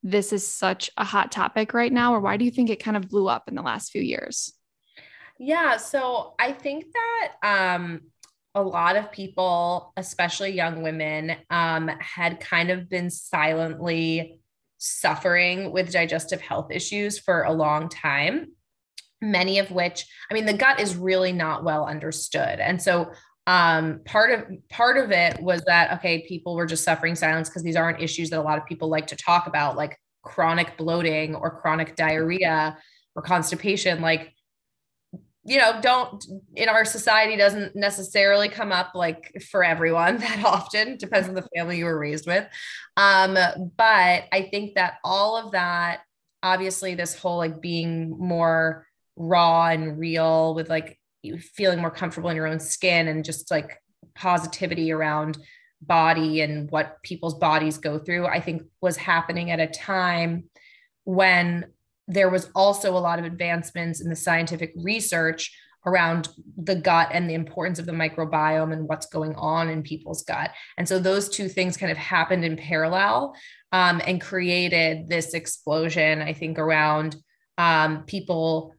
this 0.03 0.33
is 0.33 0.47
such 0.47 0.91
a 0.97 1.05
hot 1.05 1.33
topic 1.33 1.75
right 1.75 1.93
now 1.93 2.15
or 2.15 2.21
why 2.21 2.37
do 2.37 2.45
you 2.45 2.51
think 2.51 2.71
it 2.71 2.83
kind 2.83 2.97
of 2.97 3.09
blew 3.09 3.29
up 3.29 3.49
in 3.49 3.55
the 3.55 3.63
last 3.63 3.93
few 3.93 4.03
years? 4.03 4.53
Yeah, 5.39 5.77
so 5.77 6.35
I 6.39 6.53
think 6.53 6.87
that 6.93 7.75
um 7.75 8.01
a 8.57 8.63
lot 8.63 8.97
of 8.97 9.13
people, 9.13 9.93
especially 9.99 10.51
young 10.53 10.83
women, 10.83 11.37
um, 11.51 11.89
had 12.01 12.41
kind 12.41 12.71
of 12.71 12.89
been 12.89 13.11
silently 13.11 14.41
suffering 14.87 15.73
with 15.73 15.93
digestive 15.93 16.41
health 16.41 16.71
issues 16.71 17.19
for 17.19 17.43
a 17.43 17.53
long 17.53 17.89
time 17.89 18.49
many 19.23 19.59
of 19.59 19.71
which 19.71 20.07
i 20.31 20.35
mean 20.35 20.45
the 20.45 20.53
gut 20.53 20.79
is 20.79 20.95
really 20.95 21.33
not 21.33 21.65
well 21.65 21.87
understood. 21.87 22.61
And 22.61 22.81
so 22.81 23.11
um, 23.47 24.01
part 24.05 24.33
of 24.33 24.45
part 24.69 24.97
of 24.97 25.13
it 25.13 25.41
was 25.41 25.63
that 25.63 25.93
okay 25.99 26.27
people 26.27 26.57
were 26.57 26.67
just 26.67 26.83
suffering 26.83 27.15
silence 27.15 27.49
because 27.49 27.63
these 27.63 27.77
aren't 27.77 28.03
issues 28.03 28.31
that 28.31 28.41
a 28.41 28.43
lot 28.43 28.59
of 28.59 28.67
people 28.67 28.89
like 28.89 29.07
to 29.09 29.17
talk 29.17 29.47
about 29.47 29.77
like 29.77 29.99
chronic 30.23 30.77
bloating 30.77 31.35
or 31.37 31.61
chronic 31.61 31.95
diarrhea 31.95 32.77
or 33.15 33.23
constipation. 33.23 34.01
Like 34.03 34.35
you 35.47 35.59
know 35.59 35.79
don't 35.81 36.25
in 36.57 36.69
our 36.69 36.85
society 36.85 37.37
doesn't 37.37 37.77
necessarily 37.77 38.49
come 38.49 38.73
up 38.73 38.93
like 38.95 39.33
for 39.51 39.63
everyone 39.63 40.19
that 40.19 40.45
often 40.45 40.97
depends 40.97 41.29
on 41.29 41.35
the 41.35 41.47
family 41.55 41.79
you 41.79 41.85
were 41.85 41.99
raised 41.99 42.27
with. 42.27 42.47
Um 42.97 43.35
but 43.77 44.25
i 44.33 44.49
think 44.51 44.75
that 44.75 44.95
all 45.05 45.37
of 45.37 45.53
that 45.53 46.01
obviously 46.43 46.95
this 46.95 47.19
whole 47.19 47.39
like 47.39 47.61
being 47.61 48.11
more 48.11 48.87
raw 49.17 49.69
and 49.69 49.99
real 49.99 50.55
with 50.55 50.69
like 50.69 50.99
feeling 51.55 51.81
more 51.81 51.91
comfortable 51.91 52.31
in 52.31 52.37
your 52.37 52.47
own 52.47 52.61
skin 52.61 53.09
and 53.09 53.25
just 53.25 53.51
like 53.51 53.83
positivity 54.15 54.93
around 54.93 55.39
body 55.83 56.41
and 56.41 56.71
what 56.71 57.03
people's 57.03 57.35
bodies 57.35 57.79
go 57.79 57.99
through 57.99 58.27
i 58.27 58.41
think 58.41 58.63
was 58.81 58.97
happening 58.97 59.51
at 59.51 59.61
a 59.61 59.67
time 59.67 60.45
when 61.05 61.67
there 62.09 62.31
was 62.31 62.51
also 62.55 62.97
a 62.97 62.99
lot 62.99 63.19
of 63.19 63.25
advancements 63.25 64.01
in 64.01 64.09
the 64.09 64.17
scientific 64.17 64.73
research 64.77 65.57
around 65.87 66.29
the 66.57 66.75
gut 66.75 67.09
and 67.13 67.31
the 67.31 67.35
importance 67.35 67.79
of 67.79 67.87
the 67.87 67.93
microbiome 67.93 68.73
and 68.73 68.89
what's 68.89 69.07
going 69.07 69.35
on 69.37 69.69
in 69.69 69.83
people's 69.83 70.25
gut. 70.25 70.51
And 70.77 70.89
so 70.89 70.99
those 70.99 71.29
two 71.29 71.49
things 71.49 71.77
kind 71.77 71.93
of 71.93 71.99
happened 71.99 72.45
in 72.45 72.57
parallel 72.57 73.37
um, 73.73 74.03
and 74.05 74.21
created 74.21 75.09
this 75.09 75.33
explosion, 75.33 76.23
I 76.23 76.33
think, 76.33 76.59
around 76.59 77.17
um, 77.57 78.03
people 78.05 78.75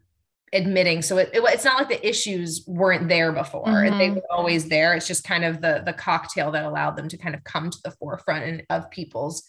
admitting. 0.53 1.01
So 1.01 1.17
it, 1.17 1.29
it, 1.34 1.41
it's 1.46 1.65
not 1.65 1.77
like 1.77 1.89
the 1.89 2.07
issues 2.07 2.63
weren't 2.67 3.10
there 3.10 3.31
before; 3.31 3.67
mm-hmm. 3.67 3.98
they 3.98 4.10
were 4.12 4.22
always 4.29 4.67
there. 4.69 4.93
It's 4.93 5.07
just 5.07 5.24
kind 5.24 5.43
of 5.46 5.62
the 5.62 5.84
the 5.86 5.93
cocktail 5.93 6.51
that 6.51 6.65
allowed 6.65 6.98
them 6.98 7.07
to 7.10 7.17
kind 7.17 7.36
of 7.36 7.43
come 7.43 7.69
to 7.69 7.77
the 7.84 7.91
forefront 7.91 8.63
of 8.69 8.89
people's, 8.91 9.43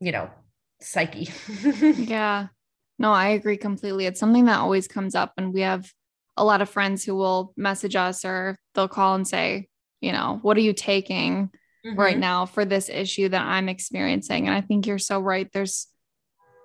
you 0.00 0.12
know, 0.12 0.30
psyche. 0.80 1.28
yeah. 1.96 2.48
No, 2.98 3.12
I 3.12 3.28
agree 3.28 3.56
completely. 3.56 4.06
It's 4.06 4.20
something 4.20 4.46
that 4.46 4.58
always 4.58 4.88
comes 4.88 5.14
up. 5.14 5.32
And 5.36 5.54
we 5.54 5.60
have 5.60 5.90
a 6.36 6.44
lot 6.44 6.62
of 6.62 6.68
friends 6.68 7.04
who 7.04 7.14
will 7.14 7.52
message 7.56 7.96
us 7.96 8.24
or 8.24 8.56
they'll 8.74 8.88
call 8.88 9.14
and 9.14 9.26
say, 9.26 9.68
you 10.00 10.12
know, 10.12 10.38
what 10.42 10.56
are 10.56 10.60
you 10.60 10.72
taking 10.72 11.50
mm-hmm. 11.84 11.98
right 11.98 12.18
now 12.18 12.46
for 12.46 12.64
this 12.64 12.88
issue 12.88 13.28
that 13.28 13.42
I'm 13.42 13.68
experiencing? 13.68 14.46
And 14.46 14.54
I 14.54 14.60
think 14.60 14.86
you're 14.86 14.98
so 14.98 15.20
right. 15.20 15.48
There's, 15.52 15.86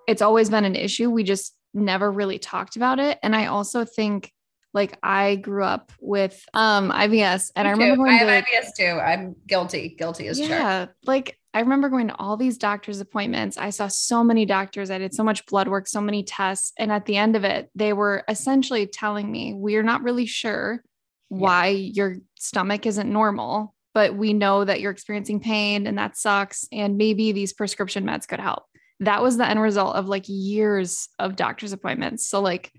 it's 0.07 0.21
always 0.21 0.49
been 0.49 0.65
an 0.65 0.75
issue. 0.75 1.09
We 1.09 1.23
just 1.23 1.55
never 1.73 2.11
really 2.11 2.39
talked 2.39 2.75
about 2.75 2.99
it. 2.99 3.17
And 3.23 3.35
I 3.35 3.47
also 3.47 3.85
think 3.85 4.31
like 4.73 4.97
I 5.03 5.35
grew 5.35 5.63
up 5.63 5.91
with 5.99 6.43
um 6.53 6.91
IBS 6.91 7.51
and 7.55 7.65
Me 7.65 7.69
I 7.69 7.71
remember 7.73 7.95
too. 7.95 7.97
going 7.97 8.09
I 8.09 8.35
have 8.35 8.45
to, 8.45 8.51
IBS 8.51 8.75
too. 8.77 8.99
I'm 8.99 9.35
guilty, 9.47 9.95
guilty 9.97 10.27
as 10.27 10.39
yeah, 10.39 10.87
like 11.05 11.37
I 11.53 11.59
remember 11.59 11.89
going 11.89 12.07
to 12.07 12.15
all 12.15 12.35
these 12.35 12.57
doctor's 12.57 12.99
appointments. 12.99 13.57
I 13.57 13.69
saw 13.69 13.87
so 13.87 14.23
many 14.23 14.45
doctors. 14.45 14.89
I 14.89 14.97
did 14.97 15.13
so 15.13 15.23
much 15.23 15.45
blood 15.45 15.67
work, 15.67 15.87
so 15.87 16.01
many 16.01 16.23
tests. 16.23 16.73
And 16.79 16.91
at 16.91 17.05
the 17.05 17.15
end 17.15 17.35
of 17.35 17.43
it, 17.43 17.69
they 17.75 17.93
were 17.93 18.23
essentially 18.27 18.87
telling 18.87 19.31
me, 19.31 19.53
we're 19.53 19.83
not 19.83 20.01
really 20.01 20.25
sure 20.25 20.83
why 21.29 21.67
yeah. 21.67 21.91
your 21.93 22.15
stomach 22.39 22.87
isn't 22.87 23.11
normal, 23.11 23.75
but 23.93 24.15
we 24.15 24.33
know 24.33 24.65
that 24.65 24.81
you're 24.81 24.91
experiencing 24.91 25.39
pain 25.39 25.85
and 25.85 25.97
that 25.99 26.17
sucks. 26.17 26.67
And 26.71 26.97
maybe 26.97 27.31
these 27.31 27.53
prescription 27.53 28.03
meds 28.03 28.27
could 28.27 28.39
help. 28.39 28.63
That 28.99 29.21
was 29.21 29.37
the 29.37 29.47
end 29.47 29.61
result 29.61 29.95
of 29.95 30.07
like 30.07 30.25
years 30.27 31.07
of 31.19 31.35
doctor's 31.35 31.73
appointments. 31.73 32.27
So, 32.27 32.41
like, 32.41 32.71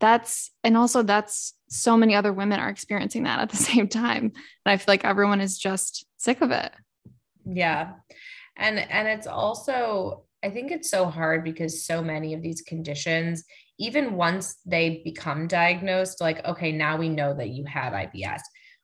that's, 0.00 0.50
and 0.64 0.76
also 0.76 1.02
that's 1.02 1.54
so 1.68 1.96
many 1.96 2.14
other 2.14 2.32
women 2.32 2.60
are 2.60 2.68
experiencing 2.68 3.24
that 3.24 3.40
at 3.40 3.50
the 3.50 3.56
same 3.70 3.88
time. 3.88 4.24
And 4.24 4.32
I 4.72 4.76
feel 4.76 4.92
like 4.92 5.04
everyone 5.04 5.40
is 5.40 5.58
just 5.58 6.06
sick 6.16 6.40
of 6.40 6.50
it. 6.50 6.72
Yeah. 7.44 7.92
And 8.56 8.78
and 8.78 9.08
it's 9.08 9.26
also 9.26 10.24
I 10.42 10.50
think 10.50 10.70
it's 10.70 10.90
so 10.90 11.06
hard 11.06 11.42
because 11.44 11.84
so 11.84 12.02
many 12.02 12.34
of 12.34 12.42
these 12.42 12.62
conditions 12.62 13.44
even 13.80 14.14
once 14.14 14.56
they 14.66 15.02
become 15.04 15.46
diagnosed 15.46 16.20
like 16.20 16.44
okay, 16.44 16.72
now 16.72 16.96
we 16.96 17.08
know 17.08 17.34
that 17.34 17.50
you 17.50 17.64
have 17.64 17.92
IBS. 17.92 18.40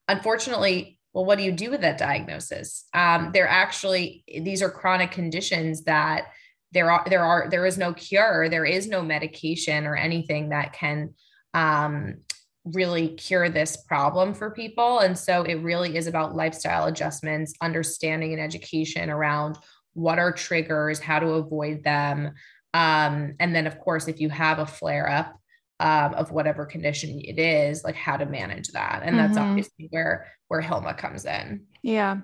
Unfortunately, 0.09 0.99
well 1.13 1.25
what 1.25 1.39
do 1.39 1.45
you 1.45 1.53
do 1.53 1.71
with 1.71 1.81
that 1.83 1.99
diagnosis? 1.99 2.87
Um 2.95 3.31
they're 3.35 3.49
actually 3.49 4.25
these 4.43 4.63
are 4.63 4.71
chronic 4.71 5.11
conditions 5.11 5.85
that 5.85 6.27
there 6.75 6.91
are 6.91 7.05
there 7.09 7.25
are 7.25 7.49
there 7.49 7.65
is 7.65 7.79
no 7.79 7.95
cure, 7.95 8.49
there 8.49 8.67
is 8.67 8.87
no 8.87 9.03
medication 9.03 9.87
or 9.87 9.97
anything 9.97 10.51
that 10.51 10.73
can 10.73 11.15
um 11.55 12.17
really 12.65 13.09
cure 13.09 13.49
this 13.49 13.77
problem 13.77 14.33
for 14.33 14.51
people. 14.51 15.01
And 15.01 15.17
so 15.19 15.43
it 15.43 15.57
really 15.57 15.97
is 15.97 16.07
about 16.07 16.35
lifestyle 16.35 16.87
adjustments, 16.87 17.53
understanding 17.61 18.33
and 18.33 18.41
education 18.41 19.11
around 19.11 19.59
what 19.93 20.19
are 20.19 20.33
triggers, 20.33 20.99
how 20.99 21.19
to 21.19 21.29
avoid 21.33 21.85
them. 21.85 22.33
Um, 22.73 23.35
and 23.39 23.55
then, 23.55 23.67
of 23.67 23.79
course, 23.79 24.09
if 24.09 24.21
you 24.21 24.31
have 24.31 24.59
a 24.59 24.67
flare 24.67 25.09
up 25.09 25.39
um, 25.79 26.15
of 26.15 26.33
whatever 26.33 26.65
condition 26.65 27.21
it 27.21 27.39
is, 27.39 27.85
like 27.85 27.97
how 27.97 28.17
to 28.17 28.27
manage 28.27 28.69
that. 28.69 29.03
And 29.05 29.19
that's 29.19 29.37
mm-hmm. 29.37 29.51
obviously 29.51 29.89
where 29.91 30.27
where 30.49 30.61
Hilma 30.61 30.95
comes 30.95 31.25
in. 31.25 31.67
Yeah. 31.83 32.19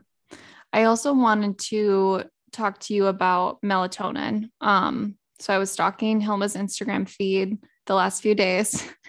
I 0.72 0.84
also 0.84 1.12
wanted 1.12 1.58
to 1.70 2.24
talk 2.52 2.80
to 2.80 2.94
you 2.94 3.06
about 3.06 3.60
melatonin. 3.62 4.50
Um, 4.60 5.16
so 5.38 5.54
I 5.54 5.58
was 5.58 5.70
stalking 5.70 6.20
Hilma's 6.20 6.54
Instagram 6.54 7.08
feed 7.08 7.58
the 7.86 7.94
last 7.94 8.22
few 8.22 8.34
days 8.34 8.84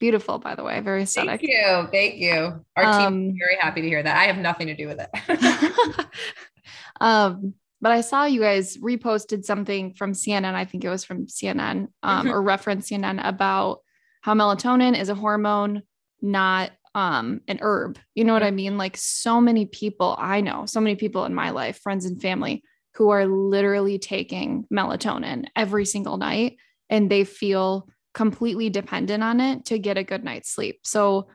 Beautiful, 0.00 0.38
by 0.38 0.54
the 0.54 0.64
way, 0.64 0.80
very 0.80 1.02
aesthetic. 1.02 1.42
Thank 1.42 1.42
you. 1.42 1.88
Thank 1.92 2.14
you. 2.16 2.64
Our 2.74 2.84
um, 2.84 3.12
team 3.12 3.30
is 3.30 3.36
very 3.38 3.56
happy 3.60 3.82
to 3.82 3.86
hear 3.86 4.02
that. 4.02 4.16
I 4.16 4.24
have 4.24 4.38
nothing 4.38 4.68
to 4.68 4.74
do 4.74 4.88
with 4.88 4.98
it. 4.98 6.06
um, 7.02 7.52
but 7.82 7.92
I 7.92 8.00
saw 8.00 8.24
you 8.24 8.40
guys 8.40 8.78
reposted 8.78 9.44
something 9.44 9.92
from 9.92 10.12
CNN. 10.12 10.54
I 10.54 10.64
think 10.64 10.84
it 10.84 10.88
was 10.88 11.04
from 11.04 11.26
CNN 11.26 11.88
um, 12.02 12.24
mm-hmm. 12.24 12.30
or 12.30 12.40
reference 12.40 12.88
CNN 12.88 13.20
about 13.22 13.80
how 14.22 14.32
melatonin 14.32 14.98
is 14.98 15.10
a 15.10 15.14
hormone, 15.14 15.82
not 16.22 16.70
um, 16.94 17.42
an 17.46 17.58
herb. 17.60 17.98
You 18.14 18.24
know 18.24 18.32
what 18.32 18.42
I 18.42 18.52
mean? 18.52 18.78
Like 18.78 18.96
so 18.96 19.38
many 19.38 19.66
people 19.66 20.16
I 20.18 20.40
know, 20.40 20.64
so 20.64 20.80
many 20.80 20.96
people 20.96 21.26
in 21.26 21.34
my 21.34 21.50
life, 21.50 21.78
friends 21.78 22.06
and 22.06 22.20
family, 22.22 22.64
who 22.94 23.10
are 23.10 23.26
literally 23.26 23.98
taking 23.98 24.66
melatonin 24.72 25.46
every 25.56 25.84
single 25.84 26.16
night 26.16 26.56
and 26.88 27.10
they 27.10 27.24
feel 27.24 27.88
completely 28.12 28.70
dependent 28.70 29.22
on 29.22 29.40
it 29.40 29.66
to 29.66 29.78
get 29.78 29.96
a 29.96 30.04
good 30.04 30.24
night's 30.24 30.50
sleep. 30.50 30.80
So, 30.84 31.28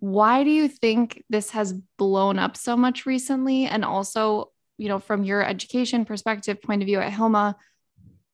why 0.00 0.44
do 0.44 0.50
you 0.50 0.68
think 0.68 1.24
this 1.30 1.50
has 1.50 1.72
blown 1.72 2.38
up 2.38 2.58
so 2.58 2.76
much 2.76 3.06
recently? 3.06 3.64
And 3.64 3.84
also, 3.86 4.52
you 4.76 4.88
know, 4.88 4.98
from 4.98 5.24
your 5.24 5.42
education 5.42 6.04
perspective, 6.04 6.60
point 6.60 6.82
of 6.82 6.86
view 6.86 7.00
at 7.00 7.10
Hilma, 7.10 7.56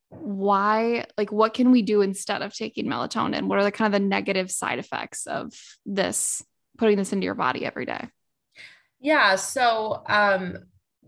why, 0.08 1.06
like, 1.16 1.30
what 1.30 1.54
can 1.54 1.70
we 1.70 1.82
do 1.82 2.02
instead 2.02 2.42
of 2.42 2.52
taking 2.52 2.86
melatonin? 2.86 3.44
What 3.44 3.60
are 3.60 3.64
the 3.64 3.70
kind 3.70 3.94
of 3.94 4.00
the 4.00 4.04
negative 4.04 4.50
side 4.50 4.80
effects 4.80 5.28
of 5.28 5.52
this, 5.86 6.42
putting 6.76 6.96
this 6.96 7.12
into 7.12 7.24
your 7.24 7.36
body 7.36 7.64
every 7.64 7.86
day? 7.86 8.08
Yeah. 8.98 9.36
So, 9.36 10.02
um, 10.06 10.58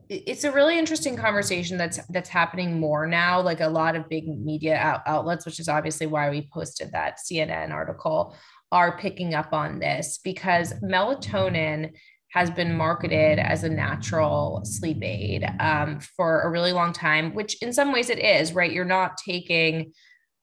it's 0.09 0.45
a 0.45 0.53
really 0.53 0.79
interesting 0.79 1.17
conversation 1.17 1.79
that's 1.79 1.99
that's 2.09 2.29
happening 2.29 2.79
more 2.79 3.07
now 3.07 3.41
like 3.41 3.61
a 3.61 3.69
lot 3.69 3.97
of 3.97 4.09
big 4.09 4.27
media 4.27 4.77
out, 4.77 5.01
outlets 5.07 5.47
which 5.47 5.61
is 5.61 5.69
obviously 5.69 6.07
why 6.07 6.29
we 6.31 6.49
posted 6.53 6.91
that 6.93 7.19
cnn 7.31 7.71
article 7.71 8.37
are 8.71 8.97
picking 8.99 9.35
up 9.35 9.53
on 9.53 9.79
this 9.79 10.19
because 10.23 10.73
melatonin 10.83 11.93
has 12.33 12.51
been 12.51 12.75
marketed 12.75 13.39
as 13.39 13.63
a 13.63 13.69
natural 13.69 14.63
sleep 14.65 15.03
aid 15.03 15.47
um, 15.61 16.01
for 16.01 16.41
a 16.41 16.51
really 16.51 16.73
long 16.73 16.95
time, 16.95 17.35
which 17.35 17.61
in 17.63 17.75
some 17.75 17.93
ways 17.93 18.09
it 18.09 18.19
is, 18.19 18.55
right? 18.55 18.73
You're 18.73 18.87
not 18.87 19.19
taking 19.19 19.93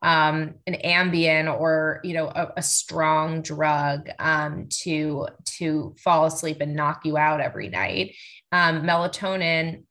um, 0.04 0.56
an 0.68 0.78
Ambien 0.86 1.52
or 1.52 2.00
you 2.04 2.14
know 2.14 2.28
a, 2.28 2.54
a 2.58 2.62
strong 2.62 3.42
drug 3.42 4.10
um, 4.20 4.68
to 4.84 5.28
to 5.58 5.96
fall 6.00 6.26
asleep 6.26 6.62
and 6.62 6.76
knock 6.76 7.02
you 7.06 7.18
out 7.18 7.42
every 7.42 7.70
night. 7.70 8.16
Um, 8.52 8.84
melatonin, 8.84 9.84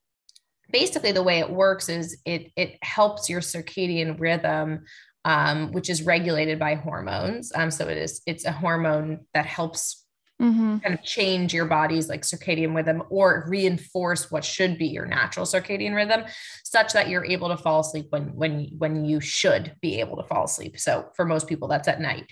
basically, 0.71 1.13
the 1.13 1.23
way 1.23 1.39
it 1.39 1.51
works 1.51 1.89
is 1.89 2.19
it 2.25 2.53
it 2.57 2.79
helps 2.83 3.29
your 3.29 3.41
circadian 3.41 4.19
rhythm 4.19 4.85
um, 5.29 5.73
which 5.73 5.91
is 5.91 6.03
regulated 6.03 6.59
by 6.59 6.75
hormones. 6.75 7.53
Um, 7.55 7.71
so 7.71 7.87
it 7.89 7.99
is 7.99 8.23
it's 8.27 8.47
a 8.47 8.53
hormone 8.53 9.27
that 9.35 9.45
helps 9.45 10.07
mm-hmm. 10.41 10.79
kind 10.79 10.95
of 10.95 11.03
change 11.03 11.53
your 11.53 11.67
body's 11.67 12.09
like 12.09 12.23
circadian 12.23 12.75
rhythm 12.75 13.03
or 13.11 13.45
reinforce 13.49 14.31
what 14.31 14.43
should 14.43 14.79
be 14.79 14.87
your 14.87 15.05
natural 15.05 15.45
circadian 15.45 15.95
rhythm, 15.95 16.25
such 16.65 16.95
that 16.95 17.09
you're 17.09 17.27
able 17.27 17.49
to 17.49 17.59
fall 17.59 17.81
asleep 17.81 18.07
when 18.11 18.35
when 18.35 18.71
when 18.79 19.05
you 19.05 19.21
should 19.21 19.75
be 19.83 20.01
able 20.01 20.17
to 20.17 20.25
fall 20.25 20.45
asleep. 20.45 20.79
So 20.79 21.11
for 21.15 21.27
most 21.27 21.47
people, 21.47 21.69
that's 21.69 21.89
at 21.89 22.01
night. 22.01 22.25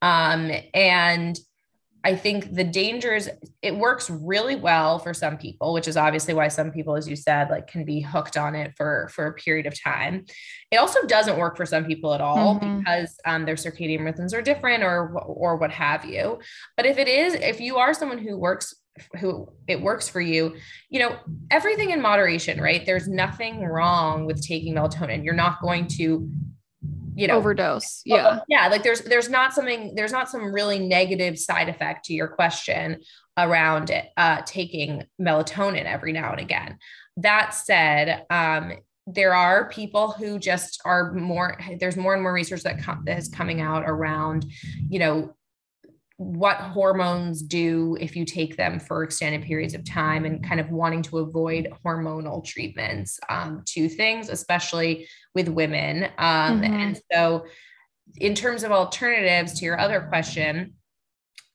Um, 0.00 0.52
and 0.74 1.36
I 2.04 2.14
think 2.14 2.52
the 2.54 2.64
dangers, 2.64 3.28
it 3.62 3.74
works 3.74 4.10
really 4.10 4.56
well 4.56 4.98
for 4.98 5.14
some 5.14 5.38
people, 5.38 5.72
which 5.72 5.88
is 5.88 5.96
obviously 5.96 6.34
why 6.34 6.48
some 6.48 6.70
people, 6.70 6.96
as 6.96 7.08
you 7.08 7.16
said, 7.16 7.48
like 7.48 7.66
can 7.66 7.86
be 7.86 8.00
hooked 8.00 8.36
on 8.36 8.54
it 8.54 8.74
for, 8.76 9.08
for 9.12 9.26
a 9.26 9.32
period 9.32 9.64
of 9.64 9.80
time. 9.82 10.26
It 10.70 10.76
also 10.76 11.06
doesn't 11.06 11.38
work 11.38 11.56
for 11.56 11.64
some 11.64 11.86
people 11.86 12.12
at 12.12 12.20
all 12.20 12.60
mm-hmm. 12.60 12.78
because 12.78 13.16
um, 13.24 13.46
their 13.46 13.54
circadian 13.54 14.04
rhythms 14.04 14.34
are 14.34 14.42
different 14.42 14.82
or, 14.82 15.18
or 15.18 15.56
what 15.56 15.70
have 15.70 16.04
you. 16.04 16.40
But 16.76 16.84
if 16.84 16.98
it 16.98 17.08
is, 17.08 17.32
if 17.34 17.58
you 17.58 17.78
are 17.78 17.94
someone 17.94 18.18
who 18.18 18.36
works 18.36 18.74
who 19.18 19.48
it 19.66 19.82
works 19.82 20.08
for 20.08 20.20
you 20.20 20.54
you 20.88 21.00
know 21.00 21.16
everything 21.50 21.90
in 21.90 22.00
moderation 22.00 22.60
right 22.60 22.86
there's 22.86 23.08
nothing 23.08 23.64
wrong 23.64 24.24
with 24.24 24.40
taking 24.40 24.72
melatonin 24.72 25.24
you're 25.24 25.34
not 25.34 25.60
going 25.60 25.88
to 25.88 26.30
you 27.14 27.26
know 27.26 27.36
overdose 27.36 28.02
yeah. 28.04 28.40
yeah 28.48 28.68
like 28.68 28.82
there's 28.82 29.02
there's 29.02 29.28
not 29.28 29.52
something 29.52 29.94
there's 29.94 30.12
not 30.12 30.28
some 30.28 30.52
really 30.52 30.78
negative 30.78 31.38
side 31.38 31.68
effect 31.68 32.04
to 32.04 32.14
your 32.14 32.28
question 32.28 33.00
around 33.38 33.90
it 33.90 34.06
uh 34.16 34.40
taking 34.46 35.04
melatonin 35.20 35.84
every 35.84 36.12
now 36.12 36.32
and 36.32 36.40
again. 36.40 36.78
That 37.16 37.54
said 37.54 38.24
um 38.30 38.72
there 39.06 39.34
are 39.34 39.68
people 39.68 40.12
who 40.12 40.38
just 40.38 40.80
are 40.84 41.12
more 41.12 41.58
there's 41.78 41.96
more 41.96 42.14
and 42.14 42.22
more 42.22 42.32
research 42.32 42.62
that, 42.62 42.82
com- 42.82 43.02
that 43.04 43.18
is 43.18 43.28
coming 43.28 43.60
out 43.60 43.84
around 43.86 44.46
you 44.88 44.98
know 44.98 45.34
what 46.16 46.58
hormones 46.58 47.42
do 47.42 47.96
if 48.00 48.14
you 48.14 48.24
take 48.24 48.56
them 48.56 48.78
for 48.78 49.02
extended 49.02 49.42
periods 49.42 49.74
of 49.74 49.84
time 49.84 50.24
and 50.24 50.44
kind 50.44 50.60
of 50.60 50.70
wanting 50.70 51.02
to 51.02 51.18
avoid 51.18 51.68
hormonal 51.84 52.44
treatments 52.44 53.18
um, 53.28 53.62
to 53.66 53.88
things, 53.88 54.28
especially 54.28 55.08
with 55.34 55.48
women. 55.48 56.04
Um, 56.18 56.62
mm-hmm. 56.62 56.64
And 56.64 57.00
so, 57.12 57.46
in 58.16 58.34
terms 58.34 58.62
of 58.62 58.70
alternatives 58.70 59.58
to 59.58 59.64
your 59.64 59.78
other 59.78 60.00
question, 60.00 60.74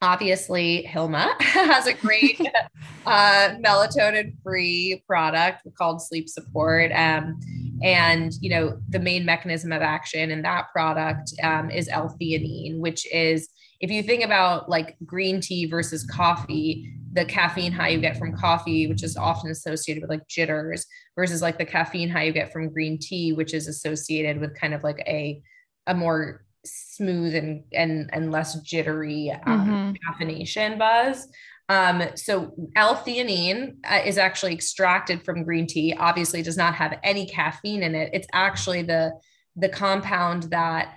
obviously 0.01 0.83
Hilma 0.83 1.35
has 1.39 1.87
a 1.87 1.93
great 1.93 2.39
uh, 3.05 3.55
melatonin 3.63 4.33
free 4.43 5.03
product 5.07 5.67
called 5.77 6.01
Sleep 6.01 6.27
Support. 6.27 6.91
Um, 6.93 7.39
and 7.81 8.33
you 8.41 8.49
know 8.49 8.77
the 8.89 8.99
main 8.99 9.25
mechanism 9.25 9.71
of 9.71 9.81
action 9.81 10.31
in 10.31 10.41
that 10.41 10.67
product 10.71 11.33
um, 11.43 11.71
is 11.71 11.87
L-theanine, 11.87 12.79
which 12.79 13.07
is 13.13 13.49
if 13.79 13.89
you 13.89 14.03
think 14.03 14.23
about 14.23 14.69
like 14.69 14.97
green 15.05 15.39
tea 15.39 15.65
versus 15.65 16.05
coffee, 16.05 16.91
the 17.19 17.25
caffeine 17.25 17.73
high 17.73 17.89
you 17.89 17.99
get 17.99 18.17
from 18.17 18.35
coffee, 18.35 18.87
which 18.87 19.03
is 19.03 19.17
often 19.17 19.51
associated 19.51 20.01
with 20.01 20.09
like 20.09 20.25
jitters, 20.29 20.85
versus 21.17 21.41
like 21.41 21.57
the 21.57 21.65
caffeine 21.65 22.09
high 22.09 22.23
you 22.23 22.31
get 22.31 22.53
from 22.53 22.71
green 22.71 22.97
tea, 22.97 23.33
which 23.33 23.53
is 23.53 23.67
associated 23.67 24.39
with 24.39 24.57
kind 24.57 24.73
of 24.73 24.83
like 24.83 24.99
a 25.05 25.41
a 25.85 25.93
more 25.93 26.45
smooth 26.65 27.35
and 27.35 27.63
and 27.73 28.09
and 28.13 28.31
less 28.31 28.59
jittery 28.61 29.31
um, 29.45 29.67
mm-hmm. 29.67 30.23
caffeination 30.23 30.79
buzz. 30.79 31.27
Um, 31.67 32.03
so 32.15 32.53
L-theanine 32.75 33.75
uh, 33.83 34.01
is 34.03 34.17
actually 34.17 34.53
extracted 34.53 35.23
from 35.23 35.43
green 35.43 35.67
tea. 35.67 35.93
Obviously, 35.93 36.41
does 36.41 36.57
not 36.57 36.73
have 36.75 36.97
any 37.03 37.27
caffeine 37.27 37.83
in 37.83 37.95
it. 37.95 38.11
It's 38.13 38.27
actually 38.31 38.83
the 38.83 39.11
the 39.57 39.69
compound 39.69 40.43
that 40.43 40.95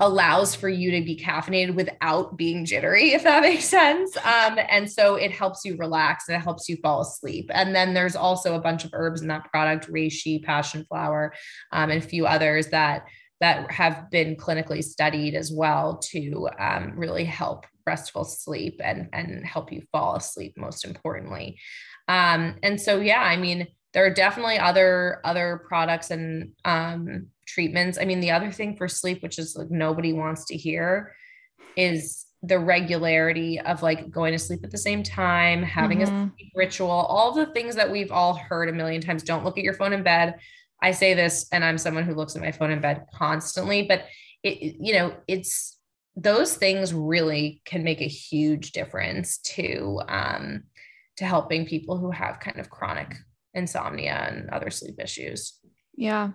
allows 0.00 0.54
for 0.54 0.68
you 0.68 0.90
to 0.92 1.04
be 1.04 1.16
caffeinated 1.16 1.74
without 1.74 2.36
being 2.36 2.64
jittery, 2.64 3.12
if 3.12 3.24
that 3.24 3.42
makes 3.42 3.64
sense. 3.64 4.16
Um, 4.18 4.58
and 4.70 4.90
so 4.90 5.16
it 5.16 5.30
helps 5.30 5.64
you 5.64 5.76
relax 5.76 6.28
and 6.28 6.36
it 6.36 6.44
helps 6.44 6.68
you 6.68 6.76
fall 6.78 7.00
asleep. 7.00 7.50
And 7.52 7.74
then 7.74 7.94
there's 7.94 8.16
also 8.16 8.54
a 8.54 8.60
bunch 8.60 8.84
of 8.84 8.90
herbs 8.92 9.22
in 9.22 9.28
that 9.28 9.50
product, 9.50 9.90
reishi, 9.90 10.42
passion 10.42 10.84
flower, 10.88 11.34
um, 11.72 11.90
and 11.90 12.02
a 12.02 12.06
few 12.06 12.26
others 12.26 12.68
that 12.68 13.06
that 13.40 13.70
have 13.70 14.10
been 14.10 14.36
clinically 14.36 14.82
studied 14.82 15.34
as 15.34 15.52
well 15.52 15.98
to 15.98 16.48
um, 16.58 16.92
really 16.96 17.24
help 17.24 17.66
restful 17.86 18.24
sleep 18.24 18.80
and 18.82 19.08
and 19.12 19.44
help 19.44 19.70
you 19.70 19.82
fall 19.92 20.16
asleep 20.16 20.54
most 20.56 20.84
importantly. 20.84 21.58
Um, 22.08 22.56
and 22.62 22.80
so 22.80 23.00
yeah, 23.00 23.22
I 23.22 23.36
mean 23.36 23.66
there 23.92 24.04
are 24.06 24.14
definitely 24.14 24.58
other 24.58 25.20
other 25.24 25.62
products 25.68 26.10
and 26.10 26.52
um, 26.64 27.28
treatments. 27.46 27.98
I 27.98 28.04
mean, 28.04 28.20
the 28.20 28.30
other 28.30 28.50
thing 28.50 28.76
for 28.76 28.88
sleep, 28.88 29.22
which 29.22 29.38
is 29.38 29.56
like 29.56 29.70
nobody 29.70 30.12
wants 30.12 30.46
to 30.46 30.56
hear, 30.56 31.14
is 31.76 32.26
the 32.42 32.58
regularity 32.58 33.58
of 33.60 33.82
like 33.82 34.10
going 34.10 34.32
to 34.32 34.38
sleep 34.38 34.60
at 34.64 34.70
the 34.70 34.78
same 34.78 35.02
time, 35.02 35.62
having 35.62 36.00
mm-hmm. 36.00 36.28
a 36.28 36.50
ritual, 36.54 36.90
all 36.90 37.32
the 37.32 37.46
things 37.46 37.74
that 37.76 37.90
we've 37.90 38.12
all 38.12 38.34
heard 38.34 38.68
a 38.68 38.72
million 38.72 39.00
times. 39.00 39.22
Don't 39.22 39.44
look 39.44 39.58
at 39.58 39.64
your 39.64 39.74
phone 39.74 39.92
in 39.92 40.02
bed. 40.02 40.38
I 40.82 40.90
say 40.90 41.14
this, 41.14 41.46
and 41.52 41.64
I'm 41.64 41.78
someone 41.78 42.04
who 42.04 42.14
looks 42.14 42.36
at 42.36 42.42
my 42.42 42.52
phone 42.52 42.70
in 42.70 42.80
bed 42.80 43.06
constantly, 43.14 43.82
but 43.82 44.04
it, 44.42 44.76
you 44.78 44.92
know, 44.92 45.14
it's 45.26 45.78
those 46.16 46.54
things 46.54 46.92
really 46.92 47.62
can 47.64 47.82
make 47.82 48.00
a 48.00 48.06
huge 48.06 48.72
difference 48.72 49.38
to 49.38 50.00
um, 50.08 50.64
to 51.16 51.24
helping 51.24 51.66
people 51.66 51.96
who 51.96 52.10
have 52.10 52.40
kind 52.40 52.60
of 52.60 52.70
chronic 52.70 53.14
insomnia 53.54 54.28
and 54.30 54.50
other 54.50 54.70
sleep 54.70 54.96
issues. 55.00 55.58
Yeah. 55.96 56.32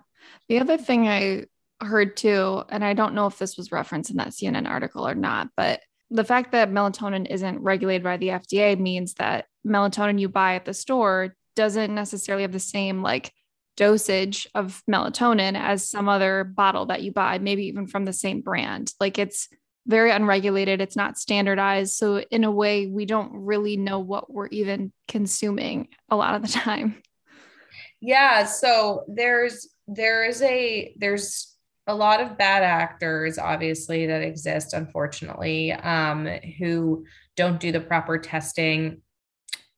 The 0.48 0.58
other 0.58 0.76
thing 0.76 1.08
I 1.08 1.44
heard 1.80 2.16
too, 2.16 2.62
and 2.68 2.84
I 2.84 2.94
don't 2.94 3.14
know 3.14 3.26
if 3.26 3.38
this 3.38 3.56
was 3.56 3.72
referenced 3.72 4.10
in 4.10 4.16
that 4.16 4.28
CNN 4.28 4.68
article 4.68 5.06
or 5.06 5.14
not, 5.14 5.48
but 5.56 5.80
the 6.10 6.24
fact 6.24 6.52
that 6.52 6.70
melatonin 6.70 7.26
isn't 7.30 7.60
regulated 7.60 8.02
by 8.02 8.16
the 8.16 8.28
FDA 8.28 8.78
means 8.78 9.14
that 9.14 9.46
melatonin 9.66 10.18
you 10.18 10.28
buy 10.28 10.56
at 10.56 10.64
the 10.64 10.74
store 10.74 11.36
doesn't 11.54 11.94
necessarily 11.94 12.42
have 12.42 12.52
the 12.52 12.58
same 12.58 13.02
like 13.02 13.32
dosage 13.76 14.48
of 14.54 14.82
melatonin 14.90 15.58
as 15.58 15.88
some 15.88 16.08
other 16.08 16.44
bottle 16.44 16.86
that 16.86 17.02
you 17.02 17.12
buy, 17.12 17.38
maybe 17.38 17.66
even 17.66 17.86
from 17.86 18.04
the 18.04 18.12
same 18.12 18.40
brand. 18.40 18.92
Like 19.00 19.18
it's 19.18 19.48
very 19.86 20.10
unregulated, 20.10 20.80
it's 20.80 20.96
not 20.96 21.18
standardized. 21.18 21.94
So, 21.94 22.18
in 22.18 22.44
a 22.44 22.50
way, 22.50 22.86
we 22.86 23.06
don't 23.06 23.32
really 23.32 23.76
know 23.76 23.98
what 23.98 24.32
we're 24.32 24.48
even 24.48 24.92
consuming 25.08 25.88
a 26.08 26.16
lot 26.16 26.34
of 26.34 26.42
the 26.42 26.48
time. 26.58 27.02
Yeah. 28.00 28.44
So, 28.44 29.04
there's, 29.08 29.68
there 29.94 30.24
is 30.24 30.40
a, 30.42 30.94
there's, 30.98 31.46
a 31.86 31.94
lot 31.94 32.20
of 32.20 32.38
bad 32.38 32.62
actors 32.62 33.36
obviously 33.36 34.06
that 34.06 34.22
exist 34.22 34.74
unfortunately 34.74 35.72
um, 35.72 36.26
who 36.58 37.04
don't 37.36 37.58
do 37.58 37.72
the 37.72 37.80
proper 37.80 38.16
testing 38.16 39.00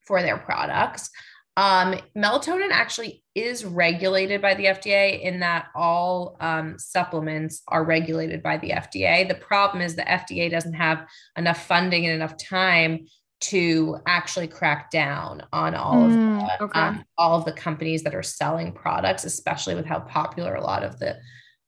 for 0.04 0.20
their 0.20 0.36
products 0.36 1.08
um, 1.56 1.94
melatonin 2.16 2.70
actually 2.70 3.22
is 3.34 3.64
regulated 3.64 4.40
by 4.40 4.54
the 4.54 4.66
FDA 4.66 5.20
in 5.20 5.40
that 5.40 5.66
all 5.74 6.36
um, 6.40 6.78
supplements 6.78 7.62
are 7.68 7.84
regulated 7.84 8.42
by 8.42 8.56
the 8.56 8.70
FDA. 8.70 9.28
The 9.28 9.34
problem 9.34 9.82
is 9.82 9.94
the 9.94 10.02
FDA 10.02 10.50
doesn't 10.50 10.72
have 10.72 11.06
enough 11.36 11.66
funding 11.66 12.06
and 12.06 12.14
enough 12.14 12.38
time 12.38 13.06
to 13.42 13.98
actually 14.06 14.46
crack 14.46 14.90
down 14.90 15.42
on 15.52 15.74
all 15.74 15.94
mm, 15.94 16.04
of 16.04 16.12
the, 16.58 16.64
okay. 16.64 16.80
um, 16.80 17.04
all 17.18 17.38
of 17.38 17.44
the 17.44 17.52
companies 17.52 18.02
that 18.02 18.14
are 18.14 18.22
selling 18.22 18.72
products, 18.72 19.24
especially 19.24 19.74
with 19.74 19.86
how 19.86 20.00
popular 20.00 20.54
a 20.54 20.62
lot 20.62 20.82
of 20.82 20.98
the, 20.98 21.16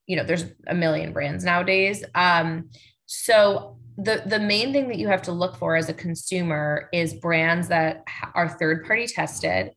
you 0.07 0.17
know, 0.17 0.25
there's 0.25 0.45
a 0.69 0.75
million 0.75 1.13
brands 1.13 1.45
nowadays. 1.45 2.05
Um, 2.15 2.71
so 3.07 3.79
the 3.97 4.23
the 4.27 4.41
main 4.41 4.73
thing 4.73 4.89
that 4.89 4.99
you 4.99 5.09
have 5.09 5.23
to 5.23 5.33
look 5.33 5.57
for 5.57 5.77
as 5.77 5.89
a 5.89 5.95
consumer 5.95 6.89
is 6.93 7.15
brands 7.15 7.69
that 7.69 8.05
are 8.35 8.49
third 8.49 8.85
party 8.85 9.07
tested 9.07 9.71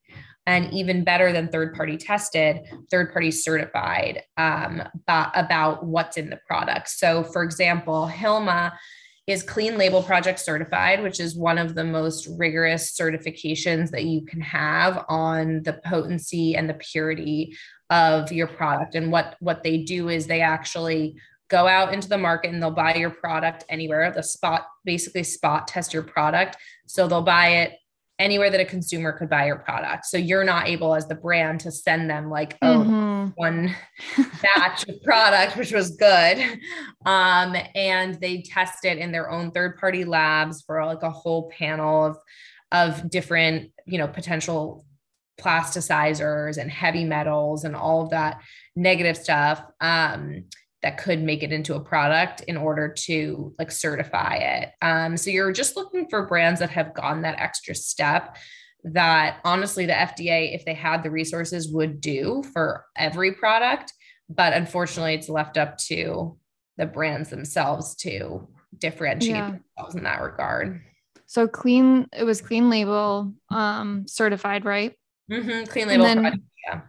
and 0.48 0.74
even 0.74 1.04
better 1.04 1.34
than 1.34 1.50
third 1.50 1.76
party 1.76 1.98
tested, 1.98 2.62
third 2.90 3.12
party 3.12 3.32
certified 3.32 4.24
um, 4.38 4.82
about 5.08 5.86
what's 5.86 6.16
in 6.16 6.30
the 6.30 6.40
product. 6.48 6.90
So, 6.90 7.24
for 7.24 7.44
example, 7.44 8.08
Hilma 8.08 8.72
is 9.28 9.44
Clean 9.44 9.78
Label 9.78 10.02
Project 10.02 10.40
certified, 10.40 11.04
which 11.04 11.20
is 11.20 11.36
one 11.36 11.58
of 11.58 11.76
the 11.76 11.84
most 11.84 12.28
rigorous 12.38 12.98
certifications 12.98 13.92
that 13.92 14.06
you 14.06 14.26
can 14.26 14.40
have 14.40 15.06
on 15.10 15.63
the 15.63 15.74
potency 15.86 16.56
and 16.56 16.70
the 16.70 16.76
purity 16.76 17.56
of 17.90 18.32
your 18.32 18.48
product. 18.48 18.96
And 18.96 19.12
what 19.12 19.36
what 19.40 19.63
they 19.63 19.80
do 19.80 20.10
is 20.10 20.28
they 20.28 20.42
actually 20.42 21.18
go 21.50 21.68
out 21.68 21.94
into 21.94 22.10
the 22.10 22.18
market 22.18 22.52
and 22.52 22.62
they'll 22.62 22.72
buy 22.72 22.96
your 22.96 23.10
product 23.10 23.66
anywhere. 23.70 24.12
The 24.12 24.24
spot 24.24 24.68
basically 24.86 25.24
spot 25.24 25.68
test 25.68 25.94
your 25.94 26.04
product. 26.04 26.58
So 26.88 27.08
they'll 27.08 27.22
buy 27.22 27.50
it 27.50 27.74
anywhere 28.20 28.50
that 28.50 28.60
a 28.60 28.66
consumer 28.66 29.12
could 29.12 29.30
buy 29.30 29.46
your 29.46 29.58
product. 29.58 30.06
So 30.06 30.18
you're 30.18 30.44
not 30.44 30.68
able 30.68 30.96
as 30.96 31.08
the 31.08 31.16
brand 31.16 31.60
to 31.62 31.72
send 31.72 32.10
them 32.10 32.30
like, 32.30 32.58
oh, 32.62 32.80
mm-hmm. 32.80 33.07
One 33.36 33.76
batch 34.42 34.88
of 34.88 35.02
product, 35.04 35.58
which 35.58 35.72
was 35.72 35.92
good. 35.92 36.38
Um, 37.06 37.56
and 37.76 38.16
they 38.20 38.42
test 38.42 38.86
it 38.86 38.98
in 38.98 39.12
their 39.12 39.30
own 39.30 39.52
third 39.52 39.78
party 39.78 40.06
labs 40.06 40.62
for 40.62 40.86
like 40.86 41.04
a 41.04 41.10
whole 41.10 41.50
panel 41.50 42.06
of, 42.06 42.18
of 42.72 43.10
different, 43.10 43.72
you 43.86 43.98
know, 43.98 44.08
potential 44.08 44.86
plasticizers 45.40 46.58
and 46.58 46.72
heavy 46.72 47.04
metals 47.04 47.63
and 47.63 47.76
all 47.76 48.04
of 48.04 48.10
that 48.10 48.42
negative 48.76 49.18
stuff. 49.18 49.63
Um, 49.80 50.46
that 50.84 50.98
could 50.98 51.22
make 51.22 51.42
it 51.44 51.52
into 51.52 51.76
a 51.76 51.80
product 51.80 52.42
in 52.42 52.56
order 52.56 52.88
to 52.88 53.54
like 53.58 53.72
certify 53.72 54.36
it. 54.36 54.72
Um, 54.82 55.18
so 55.18 55.32
you're 55.32 55.52
just 55.52 55.76
looking 55.76 56.08
for 56.08 56.28
brands 56.28 56.60
that 56.60 56.70
have 56.70 56.94
gone 56.94 57.24
that 57.24 57.40
extra 57.40 57.74
step 57.74 58.38
that 58.93 59.39
honestly 59.43 59.86
the 59.86 59.93
FDA, 59.93 60.54
if 60.56 60.65
they 60.65 60.73
had 60.73 61.04
the 61.04 61.12
resources, 61.12 61.71
would 61.71 62.02
do 62.02 62.43
for 62.54 62.86
every 62.95 63.34
product. 63.34 63.93
But 64.30 64.54
unfortunately, 64.54 65.13
it's 65.15 65.30
left 65.30 65.58
up 65.58 65.78
to 65.89 66.38
the 66.78 66.86
brands 66.86 67.30
themselves 67.30 67.95
to 67.95 68.47
differentiate 68.78 69.36
yeah. 69.36 69.52
themselves 69.52 69.95
in 69.95 70.04
that 70.04 70.21
regard. 70.21 70.82
So 71.26 71.47
clean, 71.47 72.08
it 72.15 72.23
was 72.23 72.41
clean 72.41 72.69
label 72.69 73.34
um, 73.50 74.06
certified, 74.08 74.65
right? 74.65 74.93
Mm-hmm, 75.32 75.65
clean 75.65 75.88
label. 75.88 76.06
Then, 76.06 76.21
product, 76.21 76.43
yeah. 76.65 76.82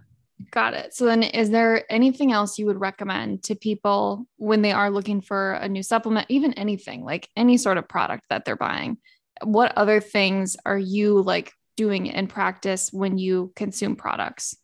Got 0.51 0.75
it. 0.75 0.95
So 0.95 1.05
then 1.07 1.23
is 1.25 1.51
there 1.51 1.85
anything 1.91 2.33
else 2.33 2.59
you 2.59 2.67
would 2.67 2.81
recommend 2.81 3.43
to 3.45 3.57
people 3.57 4.27
when 4.37 4.63
they 4.63 4.73
are 4.73 4.91
looking 4.91 5.21
for 5.21 5.55
a 5.55 5.69
new 5.69 5.83
supplement, 5.83 6.27
even 6.29 6.53
anything, 6.55 7.05
like 7.05 7.29
any 7.37 7.57
sort 7.57 7.79
of 7.79 7.89
product 7.89 8.25
that 8.31 8.45
they're 8.45 8.57
buying? 8.57 8.99
What 9.43 9.77
other 9.77 10.01
things 10.01 10.57
are 10.65 10.79
you 10.79 11.21
like 11.21 11.53
doing 11.79 12.07
in 12.07 12.27
practice 12.27 12.93
when 12.93 13.17
you 13.17 13.53
consume 13.55 13.95
products? 13.95 14.57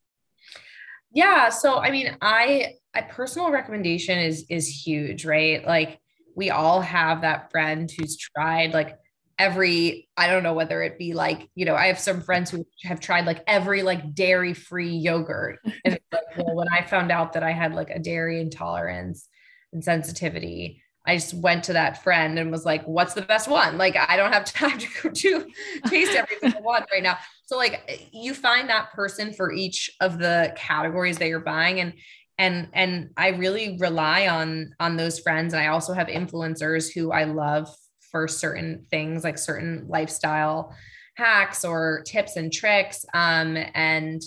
Yeah, 1.13 1.49
so 1.49 1.79
I 1.79 1.93
mean, 1.93 2.17
I 2.21 2.75
a 2.95 3.05
personal 3.05 3.51
recommendation 3.51 4.19
is 4.19 4.45
is 4.51 4.69
huge, 4.69 5.25
right? 5.25 5.65
Like 5.65 6.01
we 6.35 6.51
all 6.51 6.81
have 6.81 7.21
that 7.21 7.53
friend 7.53 7.89
who's 7.97 8.19
tried 8.19 8.75
like 8.75 8.99
every 9.37 10.09
i 10.17 10.29
don't 10.29 10.45
know 10.45 10.55
whether 10.55 10.81
it 10.81 10.97
be 10.97 11.13
like 11.13 11.49
you 11.57 11.65
know 11.65 11.75
i 11.75 11.87
have 11.87 11.99
some 11.99 12.21
friends 12.21 12.51
who 12.51 12.65
have 12.85 13.01
tried 13.01 13.27
like 13.27 13.43
every 13.49 13.83
like 13.83 14.15
dairy 14.15 14.55
free 14.55 14.95
yogurt 14.95 15.59
and 15.85 15.99
like, 16.13 16.37
well 16.37 16.55
when 16.55 16.69
i 16.73 16.85
found 16.85 17.11
out 17.11 17.33
that 17.33 17.43
i 17.43 17.51
had 17.51 17.75
like 17.75 17.91
a 17.91 17.99
dairy 17.99 18.41
intolerance 18.41 19.29
and 19.73 19.83
sensitivity 19.83 20.84
i 21.07 21.17
just 21.17 21.35
went 21.35 21.65
to 21.65 21.73
that 21.73 22.03
friend 22.03 22.39
and 22.39 22.51
was 22.51 22.65
like 22.65 22.85
what's 22.85 23.15
the 23.15 23.23
best 23.23 23.49
one 23.49 23.77
like 23.79 23.97
i 24.09 24.17
don't 24.17 24.33
have 24.33 24.45
time 24.53 24.79
to 24.79 24.89
go 25.03 25.11
to 25.11 25.47
taste 25.87 26.17
every 26.17 26.37
single 26.41 26.63
one 26.63 26.85
right 26.93 27.03
now 27.03 27.17
so 27.47 27.57
like 27.57 28.09
you 28.13 28.35
find 28.35 28.69
that 28.69 28.93
person 28.93 29.33
for 29.33 29.53
each 29.53 29.91
of 30.01 30.19
the 30.19 30.53
categories 30.57 31.19
that 31.19 31.29
you're 31.29 31.41
buying 31.41 31.81
and 31.81 31.95
and 32.39 32.69
and 32.73 33.11
i 33.17 33.29
really 33.29 33.77
rely 33.79 34.29
on 34.29 34.73
on 34.81 34.97
those 34.97 35.19
friends 35.21 35.53
and 35.53 35.63
i 35.63 35.69
also 35.69 35.93
have 35.93 36.09
influencers 36.09 36.93
who 36.93 37.13
i 37.13 37.25
love 37.25 37.69
for 38.11 38.29
certain 38.29 38.87
things 38.91 39.25
like 39.25 39.39
certain 39.39 39.87
lifestyle 39.89 40.75
hacks 41.17 41.65
or 41.65 42.03
tips 42.07 42.37
and 42.37 42.53
tricks. 42.53 43.05
Um, 43.15 43.57
and 43.75 44.23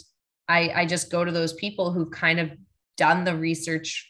I, 0.47 0.71
I 0.75 0.85
just 0.85 1.11
go 1.11 1.23
to 1.23 1.31
those 1.31 1.53
people 1.53 1.91
who've 1.91 2.11
kind 2.11 2.39
of 2.39 2.51
done 2.95 3.23
the 3.23 3.35
research 3.35 4.09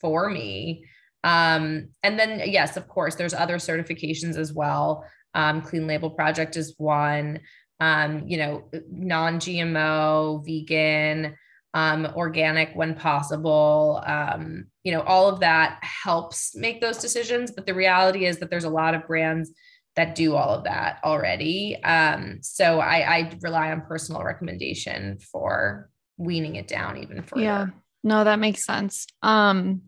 for 0.00 0.30
me. 0.30 0.84
Um, 1.26 1.88
and 2.04 2.16
then, 2.16 2.40
yes, 2.46 2.76
of 2.76 2.86
course, 2.86 3.16
there's 3.16 3.34
other 3.34 3.56
certifications 3.56 4.36
as 4.36 4.52
well. 4.52 5.04
Um, 5.34 5.60
Clean 5.60 5.84
Label 5.84 6.10
Project 6.10 6.56
is 6.56 6.74
one. 6.78 7.40
Um, 7.80 8.26
you 8.26 8.38
know, 8.38 8.70
non 8.88 9.38
GMO, 9.40 10.46
vegan, 10.46 11.36
um, 11.74 12.06
organic 12.14 12.74
when 12.74 12.94
possible. 12.94 14.02
Um, 14.06 14.66
you 14.84 14.92
know, 14.92 15.02
all 15.02 15.28
of 15.28 15.40
that 15.40 15.80
helps 15.82 16.54
make 16.54 16.80
those 16.80 16.98
decisions. 16.98 17.50
But 17.50 17.66
the 17.66 17.74
reality 17.74 18.24
is 18.24 18.38
that 18.38 18.48
there's 18.48 18.64
a 18.64 18.70
lot 18.70 18.94
of 18.94 19.06
brands 19.08 19.50
that 19.96 20.14
do 20.14 20.36
all 20.36 20.50
of 20.50 20.64
that 20.64 21.00
already. 21.02 21.82
Um, 21.82 22.38
so 22.40 22.78
I, 22.78 23.16
I 23.16 23.38
rely 23.42 23.72
on 23.72 23.80
personal 23.80 24.22
recommendation 24.22 25.18
for 25.18 25.90
weaning 26.18 26.54
it 26.54 26.68
down 26.68 26.98
even 26.98 27.22
further. 27.22 27.42
Yeah, 27.42 27.66
no, 28.04 28.22
that 28.22 28.38
makes 28.38 28.64
sense. 28.64 29.06
Um, 29.22 29.82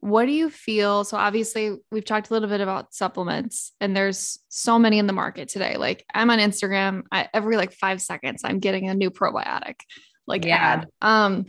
what 0.00 0.26
do 0.26 0.32
you 0.32 0.48
feel? 0.48 1.04
So 1.04 1.16
obviously 1.16 1.76
we've 1.92 2.04
talked 2.04 2.30
a 2.30 2.32
little 2.32 2.48
bit 2.48 2.62
about 2.62 2.94
supplements 2.94 3.72
and 3.80 3.94
there's 3.94 4.38
so 4.48 4.78
many 4.78 4.98
in 4.98 5.06
the 5.06 5.12
market 5.12 5.48
today. 5.48 5.76
Like 5.76 6.04
I'm 6.14 6.30
on 6.30 6.38
Instagram, 6.38 7.02
I, 7.12 7.28
every 7.34 7.56
like 7.56 7.72
five 7.72 8.00
seconds, 8.00 8.42
I'm 8.42 8.60
getting 8.60 8.88
a 8.88 8.94
new 8.94 9.10
probiotic 9.10 9.76
like 10.26 10.44
yeah. 10.46 10.56
ad. 10.56 10.88
Um, 11.02 11.46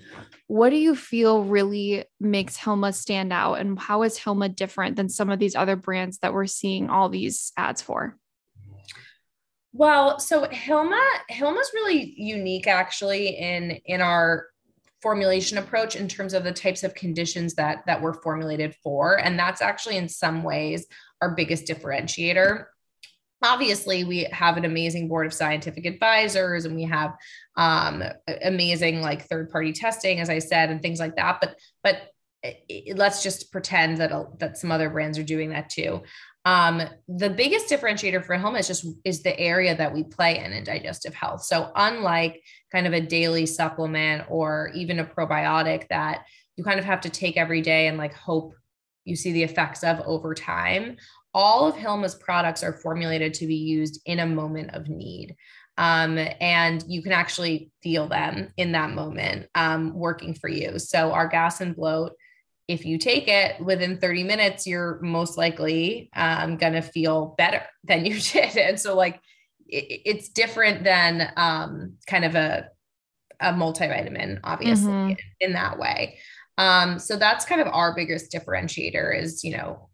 what 0.47 0.71
do 0.71 0.75
you 0.75 0.95
feel 0.95 1.43
really 1.43 2.03
makes 2.19 2.57
Hilma 2.57 2.91
stand 2.91 3.31
out 3.31 3.55
and 3.55 3.79
how 3.79 4.03
is 4.03 4.17
Hilma 4.17 4.49
different 4.49 4.97
than 4.97 5.07
some 5.07 5.29
of 5.29 5.39
these 5.39 5.55
other 5.55 5.77
brands 5.77 6.17
that 6.19 6.33
we're 6.33 6.47
seeing 6.47 6.89
all 6.89 7.07
these 7.07 7.53
ads 7.55 7.81
for? 7.81 8.17
Well, 9.73 10.19
so 10.19 10.45
Hilma, 10.49 11.01
Hilma's 11.29 11.71
really 11.73 12.13
unique 12.17 12.67
actually 12.67 13.29
in 13.29 13.79
in 13.85 14.01
our 14.01 14.47
formulation 15.01 15.57
approach 15.57 15.95
in 15.95 16.07
terms 16.07 16.33
of 16.33 16.43
the 16.43 16.51
types 16.51 16.83
of 16.83 16.93
conditions 16.93 17.55
that 17.55 17.83
that 17.87 18.01
we're 18.01 18.21
formulated 18.21 18.75
for 18.83 19.19
and 19.19 19.37
that's 19.37 19.61
actually 19.61 19.97
in 19.97 20.07
some 20.07 20.43
ways 20.43 20.87
our 21.21 21.35
biggest 21.35 21.65
differentiator. 21.65 22.65
Obviously 23.43 24.03
we 24.03 24.25
have 24.25 24.57
an 24.57 24.65
amazing 24.65 25.07
board 25.07 25.25
of 25.25 25.33
scientific 25.33 25.85
advisors 25.85 26.65
and 26.65 26.75
we 26.75 26.83
have 26.83 27.15
um, 27.57 28.03
amazing 28.43 29.01
like 29.01 29.27
third 29.27 29.49
party 29.49 29.73
testing 29.73 30.19
as 30.19 30.29
i 30.29 30.39
said 30.39 30.69
and 30.69 30.81
things 30.81 30.99
like 30.99 31.15
that 31.15 31.39
but 31.41 31.55
but 31.83 31.97
it, 32.43 32.97
let's 32.97 33.21
just 33.21 33.51
pretend 33.51 33.97
that 33.97 34.11
that 34.39 34.57
some 34.57 34.71
other 34.71 34.89
brands 34.89 35.19
are 35.19 35.23
doing 35.23 35.49
that 35.49 35.69
too 35.69 36.01
um, 36.43 36.81
the 37.07 37.29
biggest 37.29 37.69
differentiator 37.69 38.25
for 38.25 38.35
Hilma 38.35 38.59
is 38.59 38.67
just 38.67 38.85
is 39.05 39.21
the 39.21 39.39
area 39.39 39.75
that 39.75 39.93
we 39.93 40.03
play 40.03 40.39
in 40.39 40.53
in 40.53 40.63
digestive 40.63 41.13
health 41.13 41.43
so 41.43 41.71
unlike 41.75 42.41
kind 42.71 42.87
of 42.87 42.93
a 42.93 43.01
daily 43.01 43.45
supplement 43.45 44.25
or 44.29 44.71
even 44.73 44.99
a 44.99 45.05
probiotic 45.05 45.87
that 45.89 46.25
you 46.55 46.63
kind 46.63 46.79
of 46.79 46.85
have 46.85 47.01
to 47.01 47.09
take 47.09 47.37
every 47.37 47.61
day 47.61 47.87
and 47.87 47.97
like 47.97 48.13
hope 48.13 48.53
you 49.05 49.15
see 49.15 49.31
the 49.31 49.43
effects 49.43 49.83
of 49.83 49.99
over 50.01 50.33
time 50.33 50.97
all 51.33 51.67
of 51.67 51.75
Hilma's 51.75 52.15
products 52.15 52.63
are 52.63 52.73
formulated 52.73 53.33
to 53.35 53.47
be 53.47 53.55
used 53.55 54.01
in 54.05 54.19
a 54.19 54.25
moment 54.25 54.71
of 54.73 54.89
need. 54.89 55.35
Um, 55.77 56.17
and 56.41 56.83
you 56.87 57.01
can 57.01 57.13
actually 57.13 57.71
feel 57.81 58.07
them 58.07 58.53
in 58.57 58.73
that 58.73 58.91
moment 58.91 59.47
um, 59.55 59.93
working 59.93 60.33
for 60.33 60.49
you. 60.49 60.77
So, 60.79 61.11
our 61.11 61.27
gas 61.27 61.61
and 61.61 61.75
bloat, 61.75 62.11
if 62.71 62.85
you 62.85 62.97
take 62.97 63.27
it 63.27 63.59
within 63.59 63.97
30 63.97 64.23
minutes, 64.23 64.65
you're 64.65 64.97
most 65.01 65.37
likely 65.37 66.09
um, 66.15 66.55
going 66.55 66.73
to 66.73 66.81
feel 66.81 67.35
better 67.37 67.63
than 67.83 68.05
you 68.05 68.19
did. 68.19 68.57
And 68.57 68.79
so, 68.79 68.95
like, 68.95 69.19
it, 69.67 70.01
it's 70.05 70.29
different 70.29 70.83
than 70.83 71.31
um, 71.35 71.97
kind 72.07 72.25
of 72.25 72.35
a, 72.35 72.69
a 73.39 73.51
multivitamin, 73.51 74.39
obviously, 74.43 74.91
mm-hmm. 74.91 75.13
in, 75.41 75.53
that 75.53 75.77
way. 75.77 76.19
Um, 76.57 76.97
so 76.97 77.17
that's 77.17 77.45
kind 77.45 77.59
of 77.59 77.67
our 77.67 77.93
biggest 77.93 78.31
differentiator 78.31 79.19
is, 79.19 79.43
you 79.43 79.57
know, 79.57 79.89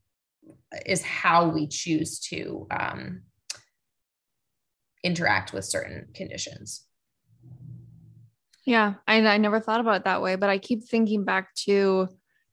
is 0.85 1.01
how 1.01 1.47
we 1.47 1.67
choose 1.67 2.19
to 2.19 2.67
um, 2.69 3.21
interact 5.03 5.51
with 5.53 5.65
certain 5.65 6.09
conditions. 6.13 6.83
Yeah, 8.65 8.95
I, 9.07 9.25
I 9.25 9.37
never 9.37 9.61
thought 9.61 9.79
about 9.79 9.95
it 9.95 10.03
that 10.03 10.21
way, 10.21 10.35
but 10.35 10.49
I 10.49 10.57
keep 10.57 10.83
thinking 10.83 11.23
back 11.23 11.55
to 11.65 12.09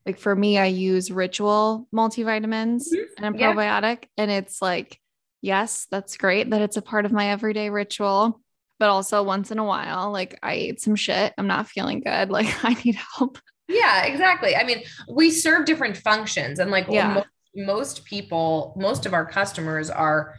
like 0.06 0.18
for 0.18 0.34
me, 0.34 0.58
I 0.58 0.66
use 0.66 1.10
ritual 1.10 1.88
multivitamins 1.94 2.84
mm-hmm. 2.92 3.24
and 3.24 3.34
a 3.34 3.38
probiotic, 3.38 4.02
yeah. 4.02 4.24
and 4.24 4.30
it's 4.30 4.60
like, 4.60 5.00
yes, 5.40 5.86
that's 5.90 6.16
great 6.16 6.50
that 6.50 6.62
it's 6.62 6.76
a 6.76 6.82
part 6.82 7.06
of 7.06 7.12
my 7.12 7.30
everyday 7.30 7.70
ritual, 7.70 8.40
but 8.78 8.90
also 8.90 9.22
once 9.22 9.50
in 9.50 9.58
a 9.58 9.64
while, 9.64 10.10
like 10.10 10.38
I 10.42 10.54
ate 10.54 10.80
some 10.80 10.96
shit, 10.96 11.32
I'm 11.38 11.46
not 11.46 11.68
feeling 11.68 12.00
good, 12.00 12.30
like 12.30 12.64
I 12.64 12.74
need 12.84 12.96
help. 13.16 13.38
Yeah, 13.68 14.04
exactly. 14.04 14.54
I 14.56 14.64
mean, 14.64 14.82
we 15.08 15.30
serve 15.30 15.64
different 15.64 15.96
functions, 15.96 16.58
and 16.58 16.70
like 16.70 16.86
yeah. 16.88 17.14
most 17.14 17.26
most 17.56 18.04
people, 18.04 18.74
most 18.76 19.06
of 19.06 19.14
our 19.14 19.24
customers 19.24 19.88
are 19.88 20.34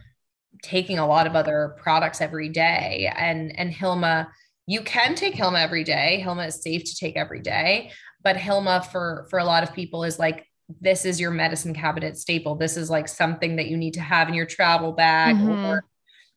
taking 0.62 0.98
a 0.98 1.06
lot 1.06 1.26
of 1.26 1.34
other 1.34 1.74
products 1.78 2.20
every 2.20 2.48
day. 2.48 3.10
And 3.16 3.58
and 3.58 3.72
Hilma 3.72 4.28
you 4.66 4.82
can 4.82 5.14
take 5.14 5.34
Hilma 5.34 5.60
every 5.60 5.84
day. 5.84 6.20
Hilma 6.20 6.46
is 6.46 6.60
safe 6.60 6.84
to 6.84 6.96
take 6.96 7.16
every 7.16 7.40
day, 7.40 7.92
but 8.26 8.36
Hilma 8.36 8.82
for 8.82 9.24
for 9.30 9.38
a 9.38 9.44
lot 9.44 9.62
of 9.62 9.72
people 9.72 10.02
is 10.02 10.18
like 10.18 10.48
this 10.80 11.04
is 11.04 11.20
your 11.20 11.30
medicine 11.30 11.72
cabinet 11.72 12.18
staple. 12.18 12.56
This 12.56 12.76
is 12.76 12.90
like 12.90 13.06
something 13.06 13.54
that 13.54 13.68
you 13.68 13.76
need 13.76 13.94
to 13.94 14.00
have 14.00 14.26
in 14.26 14.34
your 14.34 14.46
travel 14.46 14.90
bag 14.90 15.36
mm-hmm. 15.36 15.64
or 15.64 15.84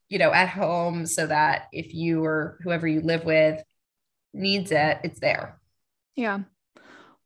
you 0.07 0.19
know 0.19 0.31
at 0.31 0.49
home 0.49 1.07
so 1.07 1.25
that 1.25 1.63
if 1.71 1.95
you 1.95 2.23
or 2.23 2.59
whoever 2.61 2.87
you 2.87 3.01
live 3.01 3.25
with 3.25 3.63
needs 4.35 4.71
it, 4.71 4.99
it's 5.03 5.19
there. 5.19 5.59
Yeah. 6.15 6.41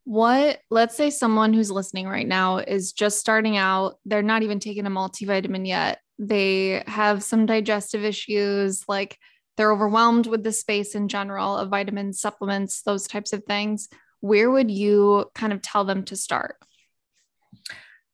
What, 0.06 0.60
let's 0.70 0.96
say 0.96 1.10
someone 1.10 1.54
who's 1.54 1.70
listening 1.70 2.08
right 2.08 2.28
now 2.28 2.60
is 2.60 2.94
just 2.94 3.20
starting 3.20 3.58
out, 3.58 3.96
they're 4.06 4.22
not 4.22 4.44
even 4.44 4.62
taking 4.62 4.86
a 4.86 4.90
multivitamin 4.90 5.68
yet. 5.68 6.00
They 6.20 6.84
have 6.88 7.22
some 7.22 7.46
digestive 7.46 8.06
issues, 8.06 8.86
like 8.88 9.18
they're 9.58 9.74
overwhelmed 9.74 10.28
with 10.28 10.44
the 10.44 10.54
space 10.54 10.96
in 10.96 11.10
general 11.10 11.58
of 11.58 11.70
vitamins, 11.70 12.22
supplements, 12.22 12.82
those 12.82 13.08
types 13.08 13.34
of 13.34 13.44
things. 13.44 13.90
Where 14.24 14.50
would 14.50 14.72
you 14.72 15.30
kind 15.36 15.52
of 15.52 15.62
tell 15.62 15.84
them 15.84 16.06
to 16.06 16.16
start? 16.16 16.56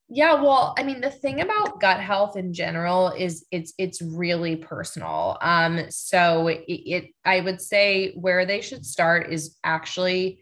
Yeah, 0.09 0.41
well, 0.41 0.73
I 0.75 0.81
mean, 0.81 1.01
the 1.01 1.11
thing 1.11 1.39
about 1.39 1.79
gut 1.79 1.99
health 1.99 2.35
in 2.35 2.51
general 2.51 3.09
is 3.09 3.45
it's 3.51 3.75
it's 3.77 4.01
really 4.01 4.55
personal. 4.55 5.37
Um, 5.39 5.85
so 5.91 6.47
it, 6.47 6.63
it 6.67 7.05
I 7.23 7.41
would 7.41 7.61
say 7.61 8.13
where 8.15 8.47
they 8.47 8.61
should 8.61 8.87
start 8.87 9.31
is 9.31 9.55
actually 9.63 10.41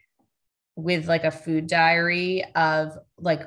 with 0.77 1.09
like 1.09 1.25
a 1.25 1.31
food 1.31 1.67
diary 1.67 2.45
of 2.55 2.97
like 3.17 3.41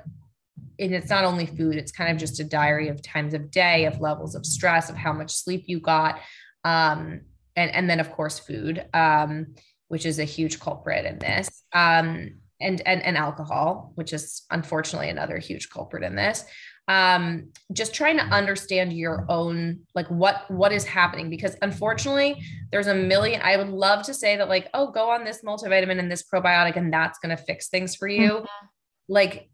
and 0.78 0.94
it's 0.94 1.09
not 1.09 1.24
only 1.24 1.46
food 1.46 1.76
it's 1.76 1.92
kind 1.92 2.11
of 2.11 2.18
just 2.18 2.38
a 2.38 2.44
diary 2.44 2.88
of 2.88 3.00
times 3.00 3.33
of 3.33 3.50
day 3.50 3.87
of 3.87 3.98
levels 4.00 4.35
of 4.35 4.44
stress 4.44 4.90
of 4.90 4.96
how 4.96 5.12
much 5.12 5.33
sleep 5.33 5.64
you 5.68 5.80
got 5.80 6.18
um, 6.64 7.22
and 7.56 7.70
and 7.70 7.88
then 7.88 8.00
of 8.00 8.11
course 8.11 8.38
food 8.38 8.85
um, 8.92 9.54
which 9.90 10.07
is 10.07 10.20
a 10.20 10.24
huge 10.24 10.61
culprit 10.61 11.05
in 11.05 11.18
this. 11.18 11.64
Um, 11.72 12.35
and 12.61 12.83
and 12.87 13.03
and 13.03 13.16
alcohol 13.16 13.92
which 13.94 14.12
is 14.12 14.42
unfortunately 14.50 15.09
another 15.09 15.38
huge 15.38 15.70
culprit 15.70 16.05
in 16.05 16.14
this. 16.14 16.44
Um, 16.88 17.50
just 17.72 17.94
trying 17.94 18.16
to 18.16 18.24
understand 18.24 18.92
your 18.92 19.24
own 19.29 19.81
like 19.94 20.09
what 20.09 20.50
what 20.50 20.72
is 20.72 20.85
happening 20.85 21.31
because 21.31 21.57
unfortunately 21.62 22.42
there's 22.72 22.88
a 22.88 22.94
million 22.94 23.40
i 23.42 23.57
would 23.57 23.68
love 23.68 24.03
to 24.07 24.14
say 24.14 24.37
that 24.37 24.48
like 24.48 24.68
oh 24.74 24.90
go 24.90 25.11
on 25.11 25.24
this 25.24 25.42
multivitamin 25.42 26.00
and 26.00 26.11
this 26.11 26.24
probiotic 26.24 26.76
and 26.76 26.92
that's 26.92 27.18
going 27.20 27.37
to 27.37 27.42
fix 27.42 27.68
things 27.68 27.94
for 27.94 28.09
you. 28.09 28.31
Mm-hmm. 28.31 28.66
like 29.09 29.50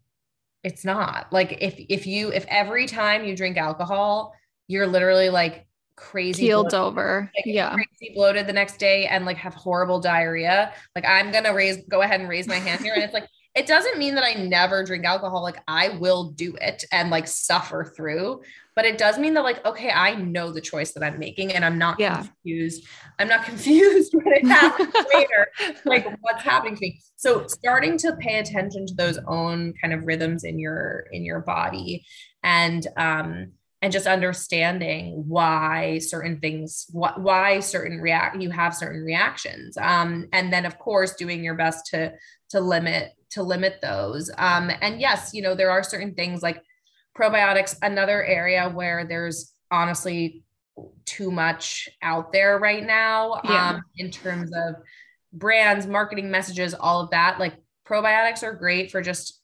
it's 0.63 0.83
not. 0.83 1.31
Like 1.31 1.59
if 1.61 1.75
if 1.89 2.07
you 2.07 2.31
if 2.31 2.45
every 2.49 2.87
time 2.87 3.23
you 3.23 3.35
drink 3.35 3.57
alcohol 3.57 4.33
you're 4.67 4.87
literally 4.87 5.29
like 5.29 5.66
crazy 5.97 6.43
keeled 6.43 6.73
over 6.73 7.29
like 7.35 7.45
yeah 7.45 7.73
crazy 7.73 8.13
bloated 8.13 8.47
the 8.47 8.53
next 8.53 8.77
day 8.77 9.07
and 9.07 9.25
like 9.25 9.35
have 9.35 9.53
horrible 9.53 9.99
diarrhea 9.99 10.71
like 10.95 11.05
i'm 11.05 11.31
gonna 11.31 11.53
raise 11.53 11.77
go 11.89 12.01
ahead 12.01 12.21
and 12.21 12.29
raise 12.29 12.47
my 12.47 12.55
hand 12.55 12.81
here 12.81 12.93
and 12.93 13.03
it's 13.03 13.13
like 13.13 13.27
it 13.57 13.65
doesn't 13.65 13.97
mean 13.97 14.13
that 14.13 14.23
I 14.23 14.35
never 14.35 14.83
drink 14.83 15.03
alcohol. 15.03 15.41
Like 15.41 15.57
I 15.67 15.89
will 15.89 16.29
do 16.29 16.55
it 16.61 16.85
and 16.91 17.09
like 17.09 17.27
suffer 17.27 17.91
through, 17.97 18.43
but 18.75 18.85
it 18.85 18.99
does 18.99 19.17
mean 19.17 19.33
that 19.33 19.41
like, 19.41 19.65
okay, 19.65 19.89
I 19.89 20.13
know 20.13 20.51
the 20.51 20.61
choice 20.61 20.91
that 20.91 21.01
I'm 21.01 21.17
making 21.17 21.53
and 21.53 21.65
I'm 21.65 21.79
not 21.79 21.99
yeah. 21.99 22.17
confused. 22.17 22.87
I'm 23.17 23.27
not 23.27 23.45
confused 23.45 24.13
when 24.13 24.27
it 24.27 24.45
happens 24.45 24.93
later, 25.13 25.47
like 25.85 26.07
what's 26.21 26.43
happening 26.43 26.75
to 26.75 26.81
me. 26.81 27.01
So 27.15 27.47
starting 27.47 27.97
to 27.99 28.15
pay 28.17 28.37
attention 28.37 28.85
to 28.85 28.93
those 28.93 29.17
own 29.27 29.73
kind 29.81 29.91
of 29.91 30.05
rhythms 30.05 30.43
in 30.43 30.59
your, 30.59 31.07
in 31.11 31.25
your 31.25 31.39
body 31.39 32.05
and, 32.43 32.85
um, 32.95 33.53
and 33.87 33.93
just 33.93 34.05
understanding 34.05 35.23
why 35.27 35.97
certain 35.99 36.41
things 36.41 36.87
why 36.91 37.61
certain 37.61 38.01
react 38.01 38.41
you 38.41 38.49
have 38.49 38.75
certain 38.75 39.01
reactions 39.01 39.77
um, 39.77 40.27
and 40.33 40.51
then 40.51 40.65
of 40.65 40.77
course 40.77 41.15
doing 41.15 41.41
your 41.41 41.55
best 41.55 41.85
to 41.85 42.11
to 42.49 42.59
limit 42.59 43.13
to 43.31 43.43
limit 43.43 43.79
those. 43.81 44.31
Um, 44.37 44.71
and 44.81 44.99
yes, 44.99 45.31
you 45.33 45.41
know, 45.41 45.55
there 45.55 45.71
are 45.71 45.83
certain 45.83 46.13
things 46.13 46.41
like 46.41 46.61
probiotics, 47.17 47.75
another 47.81 48.23
area 48.23 48.69
where 48.69 49.05
there's 49.05 49.53
honestly 49.71 50.43
too 51.05 51.31
much 51.31 51.89
out 52.01 52.31
there 52.31 52.59
right 52.59 52.85
now 52.85 53.41
yeah. 53.43 53.69
um, 53.69 53.81
in 53.97 54.11
terms 54.11 54.51
of 54.55 54.75
brands, 55.33 55.87
marketing 55.87 56.29
messages, 56.29 56.73
all 56.73 57.01
of 57.01 57.09
that. 57.09 57.39
Like 57.39 57.55
probiotics 57.87 58.43
are 58.43 58.53
great 58.53 58.91
for 58.91 59.01
just 59.01 59.36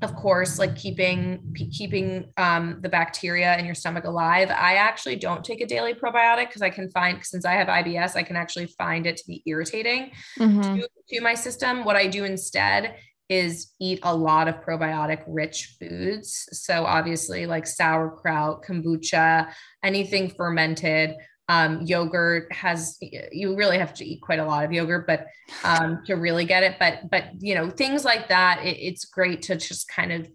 of 0.00 0.14
course 0.16 0.58
like 0.58 0.74
keeping 0.74 1.54
keeping 1.76 2.32
um, 2.38 2.78
the 2.80 2.88
bacteria 2.88 3.58
in 3.58 3.66
your 3.66 3.74
stomach 3.74 4.04
alive. 4.04 4.50
I 4.50 4.76
actually 4.76 5.16
don't 5.16 5.44
take 5.44 5.60
a 5.60 5.66
daily 5.66 5.92
probiotic 5.92 6.48
because 6.48 6.62
i 6.62 6.70
can 6.70 6.90
find 6.90 7.24
since 7.24 7.44
i 7.44 7.52
have 7.52 7.68
ibs 7.68 8.16
i 8.16 8.22
can 8.22 8.36
actually 8.36 8.66
find 8.66 9.06
it 9.06 9.16
to 9.18 9.24
be 9.26 9.42
irritating 9.46 10.12
mm-hmm. 10.38 10.80
to, 10.80 10.88
to 11.08 11.20
my 11.20 11.34
system. 11.34 11.84
What 11.84 11.96
i 11.96 12.06
do 12.06 12.24
instead 12.24 12.96
is 13.28 13.72
eat 13.80 14.00
a 14.02 14.14
lot 14.14 14.48
of 14.48 14.56
probiotic 14.56 15.22
rich 15.28 15.76
foods. 15.78 16.48
So 16.52 16.84
obviously 16.84 17.46
like 17.46 17.66
sauerkraut 17.66 18.64
kombucha 18.64 19.52
anything 19.84 20.30
fermented 20.30 21.14
um, 21.50 21.82
yogurt 21.82 22.50
has 22.52 22.96
you 23.00 23.56
really 23.56 23.76
have 23.76 23.92
to 23.94 24.04
eat 24.04 24.22
quite 24.22 24.38
a 24.38 24.44
lot 24.44 24.64
of 24.64 24.72
yogurt, 24.72 25.04
but 25.04 25.26
um, 25.64 26.00
to 26.06 26.14
really 26.14 26.44
get 26.44 26.62
it. 26.62 26.76
But 26.78 27.10
but 27.10 27.24
you 27.40 27.56
know 27.56 27.68
things 27.68 28.04
like 28.04 28.28
that, 28.28 28.64
it, 28.64 28.76
it's 28.78 29.04
great 29.04 29.42
to 29.42 29.56
just 29.56 29.88
kind 29.88 30.12
of 30.12 30.28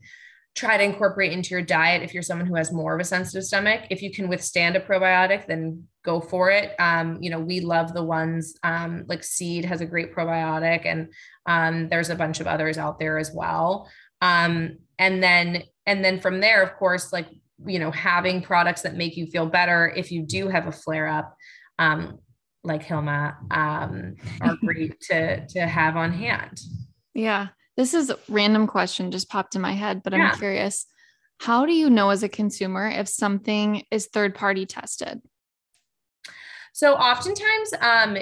try 0.56 0.76
to 0.76 0.84
incorporate 0.84 1.32
into 1.32 1.52
your 1.52 1.62
diet 1.62 2.04
if 2.04 2.14
you're 2.14 2.22
someone 2.22 2.46
who 2.46 2.56
has 2.56 2.74
more 2.74 2.94
of 2.94 3.00
a 3.00 3.06
sensitive 3.06 3.46
stomach. 3.46 3.84
If 3.90 4.02
you 4.02 4.12
can 4.12 4.28
withstand 4.28 4.76
a 4.76 4.82
probiotic, 4.82 5.48
then 5.48 5.88
go 6.04 6.20
for 6.20 6.52
it. 6.52 6.76
Um, 6.80 7.18
you 7.22 7.30
know, 7.30 7.40
we 7.40 7.62
love 7.62 7.94
the 7.94 8.04
ones 8.04 8.54
um, 8.64 9.06
like 9.08 9.24
Seed 9.24 9.64
has 9.64 9.80
a 9.80 9.86
great 9.86 10.14
probiotic, 10.14 10.86
and 10.86 11.14
um, 11.46 11.88
there's 11.88 12.10
a 12.10 12.16
bunch 12.16 12.42
of 12.42 12.48
others 12.48 12.78
out 12.78 13.00
there 13.00 13.18
as 13.18 13.32
well. 13.34 13.90
Um, 14.22 14.80
and 15.00 15.24
then 15.24 15.64
and 15.86 16.04
then 16.04 16.20
from 16.20 16.42
there, 16.42 16.62
of 16.62 16.76
course, 16.76 17.14
like 17.14 17.28
you 17.66 17.80
know, 17.80 17.92
having 17.92 18.42
products 18.42 18.82
that 18.82 18.96
make 18.96 19.16
you 19.18 19.28
feel 19.28 19.46
better 19.46 19.94
if 19.96 20.12
you 20.12 20.24
do 20.24 20.48
have 20.48 20.68
a 20.68 20.72
flare 20.72 21.08
up, 21.08 21.36
um, 21.80 22.20
like 22.64 22.84
Hilma, 22.84 23.38
um, 23.52 24.16
are 24.42 24.56
great 24.64 25.00
to 25.02 25.46
to 25.48 25.62
have 25.62 25.96
on 25.96 26.12
hand. 26.12 26.60
Yeah, 27.14 27.50
this 27.78 27.94
is 27.94 28.10
a 28.10 28.20
random 28.28 28.68
question 28.68 29.12
just 29.12 29.30
popped 29.30 29.56
in 29.56 29.62
my 29.62 29.74
head, 29.74 30.02
but 30.04 30.14
I'm 30.14 30.36
curious. 30.38 30.86
How 31.40 31.66
do 31.66 31.74
you 31.74 31.90
know 31.90 32.10
as 32.10 32.24
a 32.24 32.30
consumer 32.30 32.88
if 32.88 33.08
something 33.08 33.84
is 33.92 34.08
third 34.08 34.36
party 34.36 34.66
tested? 34.66 35.22
So 36.76 36.96
oftentimes, 36.96 37.74
um, 37.80 38.18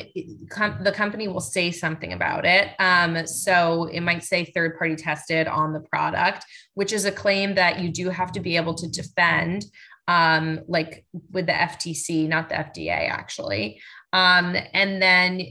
com- 0.51 0.83
the 0.83 0.91
company 0.91 1.27
will 1.27 1.41
say 1.41 1.71
something 1.71 2.13
about 2.13 2.45
it. 2.45 2.69
Um, 2.77 3.25
so 3.25 3.85
it 3.85 4.01
might 4.01 4.23
say 4.23 4.45
third 4.45 4.77
party 4.77 4.95
tested 4.95 5.47
on 5.47 5.73
the 5.73 5.79
product, 5.79 6.45
which 6.75 6.93
is 6.93 7.05
a 7.05 7.11
claim 7.11 7.55
that 7.55 7.79
you 7.79 7.89
do 7.91 8.11
have 8.11 8.31
to 8.33 8.39
be 8.39 8.55
able 8.55 8.75
to 8.75 8.87
defend, 8.87 9.65
um, 10.07 10.59
like 10.67 11.03
with 11.31 11.47
the 11.47 11.51
FTC, 11.51 12.27
not 12.27 12.49
the 12.49 12.53
FDA, 12.53 13.09
actually. 13.09 13.81
Um, 14.13 14.55
and 14.75 15.01
then 15.01 15.41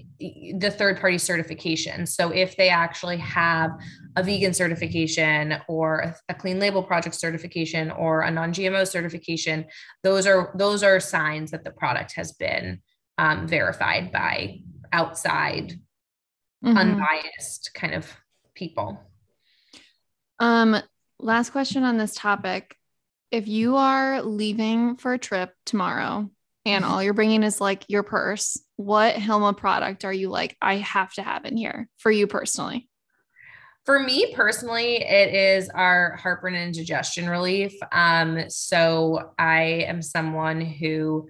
the 0.61 0.71
third 0.71 1.01
party 1.01 1.19
certification. 1.19 2.07
So 2.07 2.31
if 2.31 2.57
they 2.57 2.69
actually 2.69 3.17
have 3.17 3.73
a 4.15 4.23
vegan 4.23 4.55
certification 4.55 5.57
or 5.67 6.15
a 6.29 6.35
clean 6.35 6.61
label 6.61 6.85
project 6.85 7.17
certification 7.17 7.91
or 7.91 8.21
a 8.21 8.31
non-GMO 8.31 8.87
certification, 8.87 9.65
those 10.05 10.25
are 10.25 10.55
those 10.57 10.85
are 10.85 11.01
signs 11.01 11.51
that 11.51 11.65
the 11.65 11.73
product 11.73 12.13
has 12.15 12.31
been 12.31 12.81
um, 13.19 13.47
verified 13.47 14.13
by 14.13 14.61
outside, 14.93 15.79
mm-hmm. 16.65 16.77
unbiased 16.77 17.71
kind 17.75 17.95
of 17.95 18.11
people. 18.55 19.01
Um, 20.39 20.77
last 21.19 21.51
question 21.51 21.85
on 21.85 21.99
this 21.99 22.15
topic. 22.15 22.77
If 23.31 23.49
you 23.49 23.77
are 23.77 24.23
leaving 24.23 24.97
for 24.97 25.15
a 25.15 25.19
trip 25.19 25.55
tomorrow 25.65 26.29
and 26.67 26.85
all 26.85 27.03
you're 27.03 27.15
bringing 27.15 27.43
is 27.43 27.61
like 27.61 27.85
your 27.89 28.03
purse, 28.03 28.61
what 28.77 29.15
Hilma 29.15 29.55
product 29.55 30.05
are 30.05 30.13
you 30.13 30.29
like, 30.29 30.57
I 30.61 30.77
have 30.77 31.13
to 31.15 31.23
have 31.23 31.45
in 31.45 31.57
here 31.57 31.89
for 31.97 32.11
you 32.11 32.27
personally? 32.27 32.89
For 33.85 33.99
me 33.99 34.33
personally, 34.35 34.97
it 34.97 35.35
is 35.35 35.69
our 35.71 36.17
heartburn 36.17 36.55
and 36.55 36.73
digestion 36.73 37.29
relief. 37.29 37.73
Um, 37.91 38.49
so 38.49 39.33
I 39.39 39.87
am 39.89 40.03
someone 40.03 40.61
who 40.61 41.29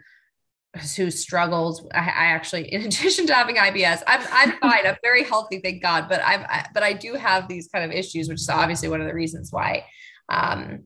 who 0.96 1.10
struggles. 1.10 1.86
I, 1.94 1.98
I, 1.98 2.26
actually, 2.26 2.72
in 2.72 2.82
addition 2.86 3.26
to 3.26 3.34
having 3.34 3.56
IBS, 3.56 4.02
I'm 4.06 4.20
I'm 4.30 4.58
fine. 4.58 4.86
I'm 4.86 4.96
very 5.02 5.24
healthy, 5.24 5.60
thank 5.60 5.82
God. 5.82 6.08
But 6.08 6.22
I'm 6.24 6.44
I, 6.48 6.66
but 6.72 6.82
I 6.82 6.92
do 6.92 7.14
have 7.14 7.48
these 7.48 7.68
kind 7.68 7.84
of 7.84 7.96
issues, 7.96 8.28
which 8.28 8.40
is 8.40 8.48
obviously 8.48 8.88
one 8.88 9.00
of 9.00 9.06
the 9.06 9.14
reasons 9.14 9.52
why 9.52 9.84
um, 10.28 10.84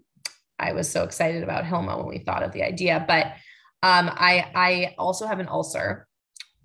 I 0.59 0.73
was 0.73 0.91
so 0.91 1.05
excited 1.05 1.43
about 1.43 1.67
Hilma 1.67 1.97
when 1.97 2.09
we 2.09 2.19
thought 2.19 2.43
of 2.43 2.53
the 2.53 2.63
idea. 2.63 3.05
But 3.07 3.27
um, 3.83 4.11
I 4.13 4.51
I 4.55 4.95
also 4.99 5.27
have 5.27 5.39
an 5.39 5.49
ulcer, 5.49 6.07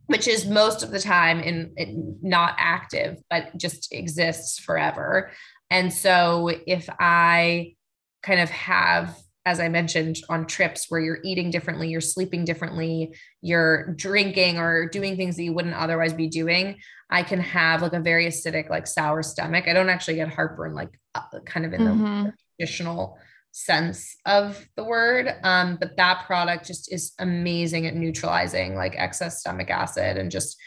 which 0.08 0.28
is 0.28 0.48
most 0.48 0.82
of 0.82 0.92
the 0.92 1.00
time 1.00 1.40
in, 1.40 1.74
in 1.78 2.18
not 2.22 2.56
active, 2.58 3.18
but 3.30 3.56
just 3.58 3.94
exists 3.94 4.60
forever. 4.60 5.32
And 5.70 5.94
so 5.94 6.50
if 6.68 6.90
I 7.00 7.76
kind 8.24 8.40
of 8.40 8.50
have 8.50 9.18
as 9.46 9.60
I 9.60 9.70
mentioned, 9.70 10.18
on 10.30 10.46
trips 10.46 10.86
where 10.90 11.02
you're 11.02 11.20
eating 11.24 11.50
differently, 11.50 11.90
you're 11.90 12.02
sleeping 12.02 12.46
differently, 12.46 13.16
you're 13.42 13.94
drinking 13.96 14.60
or 14.60 14.88
doing 14.88 15.18
things 15.18 15.36
that 15.36 15.44
you 15.44 15.54
wouldn't 15.54 15.74
otherwise 15.74 16.14
be 16.14 16.28
doing, 16.28 16.78
I 17.10 17.24
can 17.24 17.40
have 17.40 17.82
like 17.82 17.94
a 17.94 18.00
very 18.00 18.28
acidic, 18.28 18.70
like 18.70 18.88
sour 18.88 19.24
stomach. 19.24 19.68
I 19.68 19.74
don't 19.74 19.90
actually 19.90 20.16
get 20.16 20.30
heartburn, 20.30 20.74
like 20.76 20.90
uh, 21.16 21.40
kind 21.46 21.66
of 21.66 21.74
in 21.74 21.82
mm-hmm. 21.82 22.24
the 22.26 22.34
traditional 22.58 23.18
sense 23.52 24.16
of 24.26 24.64
the 24.76 24.84
word. 24.84 25.36
Um, 25.44 25.78
but 25.80 25.98
that 25.98 26.26
product 26.26 26.68
just 26.68 26.92
is 26.92 27.14
amazing 27.20 27.88
at 27.88 27.96
neutralizing 27.96 28.76
like 28.76 28.96
excess 28.96 29.40
stomach 29.40 29.70
acid 29.70 30.18
and 30.18 30.32
just 30.32 30.58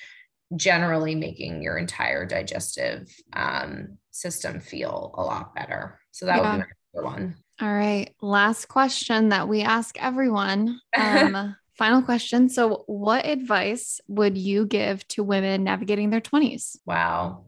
generally 0.56 1.14
making 1.14 1.62
your 1.62 1.78
entire 1.78 2.26
digestive 2.26 3.08
um, 3.32 3.98
system 4.10 4.60
feel 4.60 5.14
a 5.16 5.22
lot 5.22 5.54
better. 5.54 5.98
So 6.10 6.26
that 6.26 6.42
yeah. 6.42 6.56
would 6.56 6.66
be 6.66 7.00
my 7.00 7.02
one. 7.02 7.36
All 7.60 7.72
right. 7.72 8.14
Last 8.20 8.66
question 8.66 9.28
that 9.28 9.48
we 9.48 9.62
ask 9.62 9.96
everyone. 10.00 10.80
Um, 10.96 11.56
final 11.76 12.02
question. 12.02 12.48
So, 12.48 12.84
what 12.86 13.26
advice 13.26 14.00
would 14.06 14.38
you 14.38 14.64
give 14.64 15.06
to 15.08 15.24
women 15.24 15.64
navigating 15.64 16.10
their 16.10 16.20
20s? 16.20 16.76
Wow. 16.86 17.46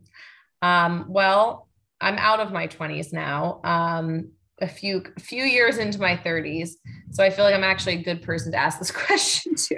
Um, 0.62 1.06
well, 1.08 1.68
I'm 2.00 2.16
out 2.18 2.40
of 2.40 2.52
my 2.52 2.66
20s 2.66 3.12
now. 3.12 3.60
Um, 3.62 4.32
a 4.60 4.68
few 4.68 5.02
few 5.18 5.44
years 5.44 5.76
into 5.76 6.00
my 6.00 6.16
30s 6.16 6.76
so 7.10 7.22
i 7.22 7.28
feel 7.28 7.44
like 7.44 7.54
i'm 7.54 7.64
actually 7.64 7.94
a 7.94 8.02
good 8.02 8.22
person 8.22 8.52
to 8.52 8.58
ask 8.58 8.78
this 8.78 8.90
question 9.06 9.54
to 9.54 9.76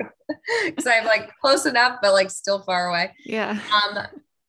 because 0.66 0.86
i'm 0.86 1.04
like 1.04 1.30
close 1.40 1.66
enough 1.66 1.98
but 2.00 2.12
like 2.12 2.30
still 2.30 2.60
far 2.62 2.88
away 2.88 3.12
yeah 3.24 3.58
um 3.72 4.06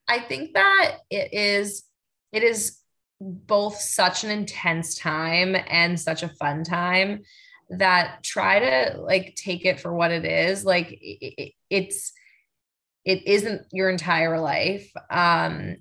i 0.08 0.20
think 0.20 0.54
that 0.54 0.98
it 1.10 1.34
is 1.34 1.84
it 2.32 2.44
is 2.44 2.79
both 3.20 3.80
such 3.80 4.24
an 4.24 4.32
intense 4.32 4.96
time 4.96 5.56
and 5.68 6.00
such 6.00 6.24
a 6.24 6.30
fun 6.30 6.64
time 6.64 7.22
that 7.70 8.24
try 8.24 8.60
to 8.60 9.00
like 9.02 9.36
take 9.36 9.66
it 9.66 9.80
for 9.80 9.94
what 9.94 10.12
it 10.12 10.26
is 10.26 10.66
like 10.66 10.88
it, 11.02 11.54
it's 11.70 12.14
it 13.06 13.28
isn't 13.28 13.62
your 13.72 13.90
entire 13.90 14.40
life 14.40 14.92
um 15.12 15.76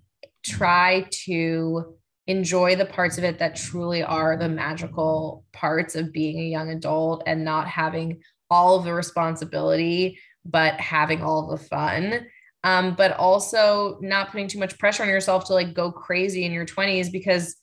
try 0.45 1.07
to 1.11 1.97
enjoy 2.27 2.77
the 2.77 2.85
parts 2.85 3.17
of 3.17 3.25
it 3.25 3.39
that 3.39 3.57
truly 3.57 4.03
are 4.03 4.37
the 4.37 4.49
magical 4.49 5.45
parts 5.53 5.95
of 5.95 6.13
being 6.13 6.39
a 6.39 6.51
young 6.51 6.71
adult 6.71 7.23
and 7.27 7.45
not 7.45 7.67
having 7.67 8.21
all 8.51 8.79
of 8.79 8.85
the 8.85 8.93
responsibility, 8.93 10.19
but 10.45 10.79
having 10.79 11.23
all 11.23 11.49
the 11.49 11.63
fun. 11.65 12.27
Um, 12.65 12.95
but 12.97 13.13
also 13.13 13.99
not 14.01 14.31
putting 14.33 14.49
too 14.49 14.59
much 14.59 14.79
pressure 14.79 15.05
on 15.05 15.09
yourself 15.09 15.45
to 15.47 15.55
like 15.55 15.75
go 15.75 15.93
crazy 15.93 16.45
in 16.45 16.53
your 16.53 16.67
20s 16.67 17.11
because 17.11 17.57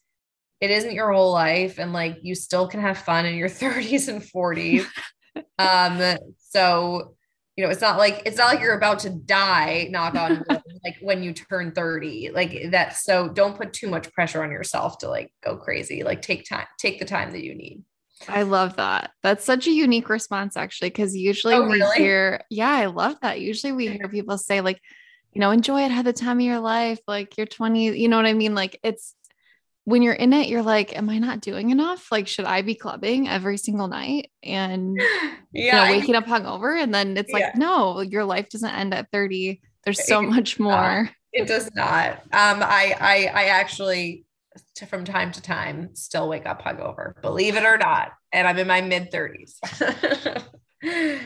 it 0.61 0.71
isn't 0.71 0.93
your 0.93 1.11
whole 1.11 1.33
life 1.33 1.79
and 1.79 1.91
like 1.91 2.17
you 2.21 2.33
still 2.33 2.67
can 2.67 2.79
have 2.79 2.97
fun 2.97 3.25
in 3.25 3.35
your 3.35 3.49
30s 3.49 4.07
and 4.07 4.21
40s. 4.21 4.85
um, 5.59 6.17
so 6.39 7.15
you 7.55 7.63
know, 7.63 7.69
it's 7.69 7.81
not 7.81 7.97
like 7.97 8.21
it's 8.25 8.37
not 8.37 8.47
like 8.47 8.59
you're 8.59 8.75
about 8.75 8.99
to 8.99 9.09
die, 9.09 9.87
knock 9.89 10.15
on 10.15 10.43
wood, 10.49 10.61
like 10.83 10.97
when 11.01 11.23
you 11.23 11.31
turn 11.33 11.71
30. 11.71 12.31
Like 12.33 12.71
that. 12.71 12.97
So 12.97 13.29
don't 13.29 13.55
put 13.55 13.71
too 13.71 13.87
much 13.87 14.11
pressure 14.11 14.43
on 14.43 14.51
yourself 14.51 14.97
to 14.99 15.09
like 15.09 15.31
go 15.41 15.55
crazy. 15.55 16.03
Like 16.03 16.21
take 16.21 16.47
time, 16.47 16.65
take 16.77 16.99
the 16.99 17.05
time 17.05 17.31
that 17.31 17.43
you 17.43 17.55
need. 17.55 17.83
I 18.27 18.43
love 18.43 18.77
that. 18.77 19.11
That's 19.23 19.43
such 19.43 19.67
a 19.67 19.71
unique 19.71 20.09
response, 20.09 20.55
actually, 20.55 20.89
because 20.89 21.15
usually 21.15 21.55
oh, 21.55 21.63
we 21.63 21.81
really? 21.81 21.97
hear, 21.97 22.41
yeah, 22.49 22.69
I 22.69 22.85
love 22.85 23.17
that. 23.21 23.41
Usually 23.41 23.73
we 23.73 23.87
hear 23.87 24.07
people 24.07 24.37
say, 24.37 24.61
like, 24.61 24.79
you 25.33 25.41
know, 25.41 25.51
enjoy 25.51 25.83
it, 25.83 25.91
have 25.91 26.05
the 26.05 26.13
time 26.13 26.39
of 26.39 26.45
your 26.45 26.59
life, 26.59 26.99
like 27.07 27.37
you're 27.37 27.45
20, 27.45 27.97
you 27.97 28.07
know 28.07 28.15
what 28.17 28.25
I 28.25 28.33
mean? 28.33 28.55
Like 28.55 28.79
it's 28.83 29.15
when 29.85 30.01
you're 30.01 30.13
in 30.13 30.33
it, 30.33 30.47
you're 30.47 30.63
like, 30.63 30.97
am 30.97 31.09
I 31.09 31.19
not 31.19 31.41
doing 31.41 31.69
enough? 31.69 32.11
Like, 32.11 32.27
should 32.27 32.45
I 32.45 32.63
be 32.63 32.73
clubbing 32.73 33.27
every 33.27 33.57
single 33.57 33.87
night 33.87 34.31
and 34.41 34.97
yeah, 34.97 35.31
you 35.51 35.71
know, 35.71 35.97
waking 35.97 36.15
up 36.15 36.25
hungover? 36.25 36.81
And 36.81 36.93
then 36.93 37.15
it's 37.17 37.31
yeah. 37.31 37.47
like, 37.47 37.55
no, 37.55 38.01
your 38.01 38.25
life 38.25 38.49
doesn't 38.49 38.67
end 38.67 38.93
at 38.93 39.11
30. 39.11 39.61
There's 39.83 40.05
so 40.07 40.21
much 40.21 40.59
more. 40.59 41.09
it 41.31 41.47
does 41.47 41.69
not. 41.75 42.13
Um, 42.31 42.63
I, 42.63 42.95
I, 42.99 43.31
I 43.33 43.43
actually, 43.49 44.24
to, 44.75 44.85
from 44.85 45.05
time 45.05 45.31
to 45.31 45.41
time, 45.41 45.95
still 45.95 46.27
wake 46.27 46.45
up 46.45 46.61
hungover, 46.61 47.19
believe 47.21 47.55
it 47.55 47.63
or 47.63 47.77
not. 47.77 48.11
And 48.31 48.47
I'm 48.47 48.57
in 48.57 48.67
my 48.67 48.81
mid 48.81 49.11
30s. 49.11 49.59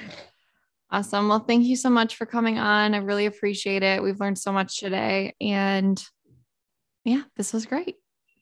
awesome. 0.92 1.28
Well, 1.28 1.40
thank 1.40 1.66
you 1.66 1.76
so 1.76 1.90
much 1.90 2.16
for 2.16 2.26
coming 2.26 2.60
on. 2.60 2.94
I 2.94 2.98
really 2.98 3.26
appreciate 3.26 3.84
it. 3.84 4.02
We've 4.04 4.20
learned 4.20 4.38
so 4.38 4.52
much 4.52 4.80
today. 4.80 5.36
And 5.42 6.04
yeah, 7.06 7.24
this 7.36 7.54
was 7.54 7.66
great. 7.66 7.96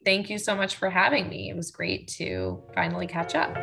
Thank 0.04 0.30
you 0.30 0.38
so 0.38 0.56
much 0.56 0.76
for 0.76 0.89
having 0.89 1.28
me. 1.30 1.50
It 1.50 1.56
was 1.56 1.72
great 1.72 2.08
to 2.17 2.63
finally 2.74 3.08
catch 3.08 3.36
up. 3.36 3.58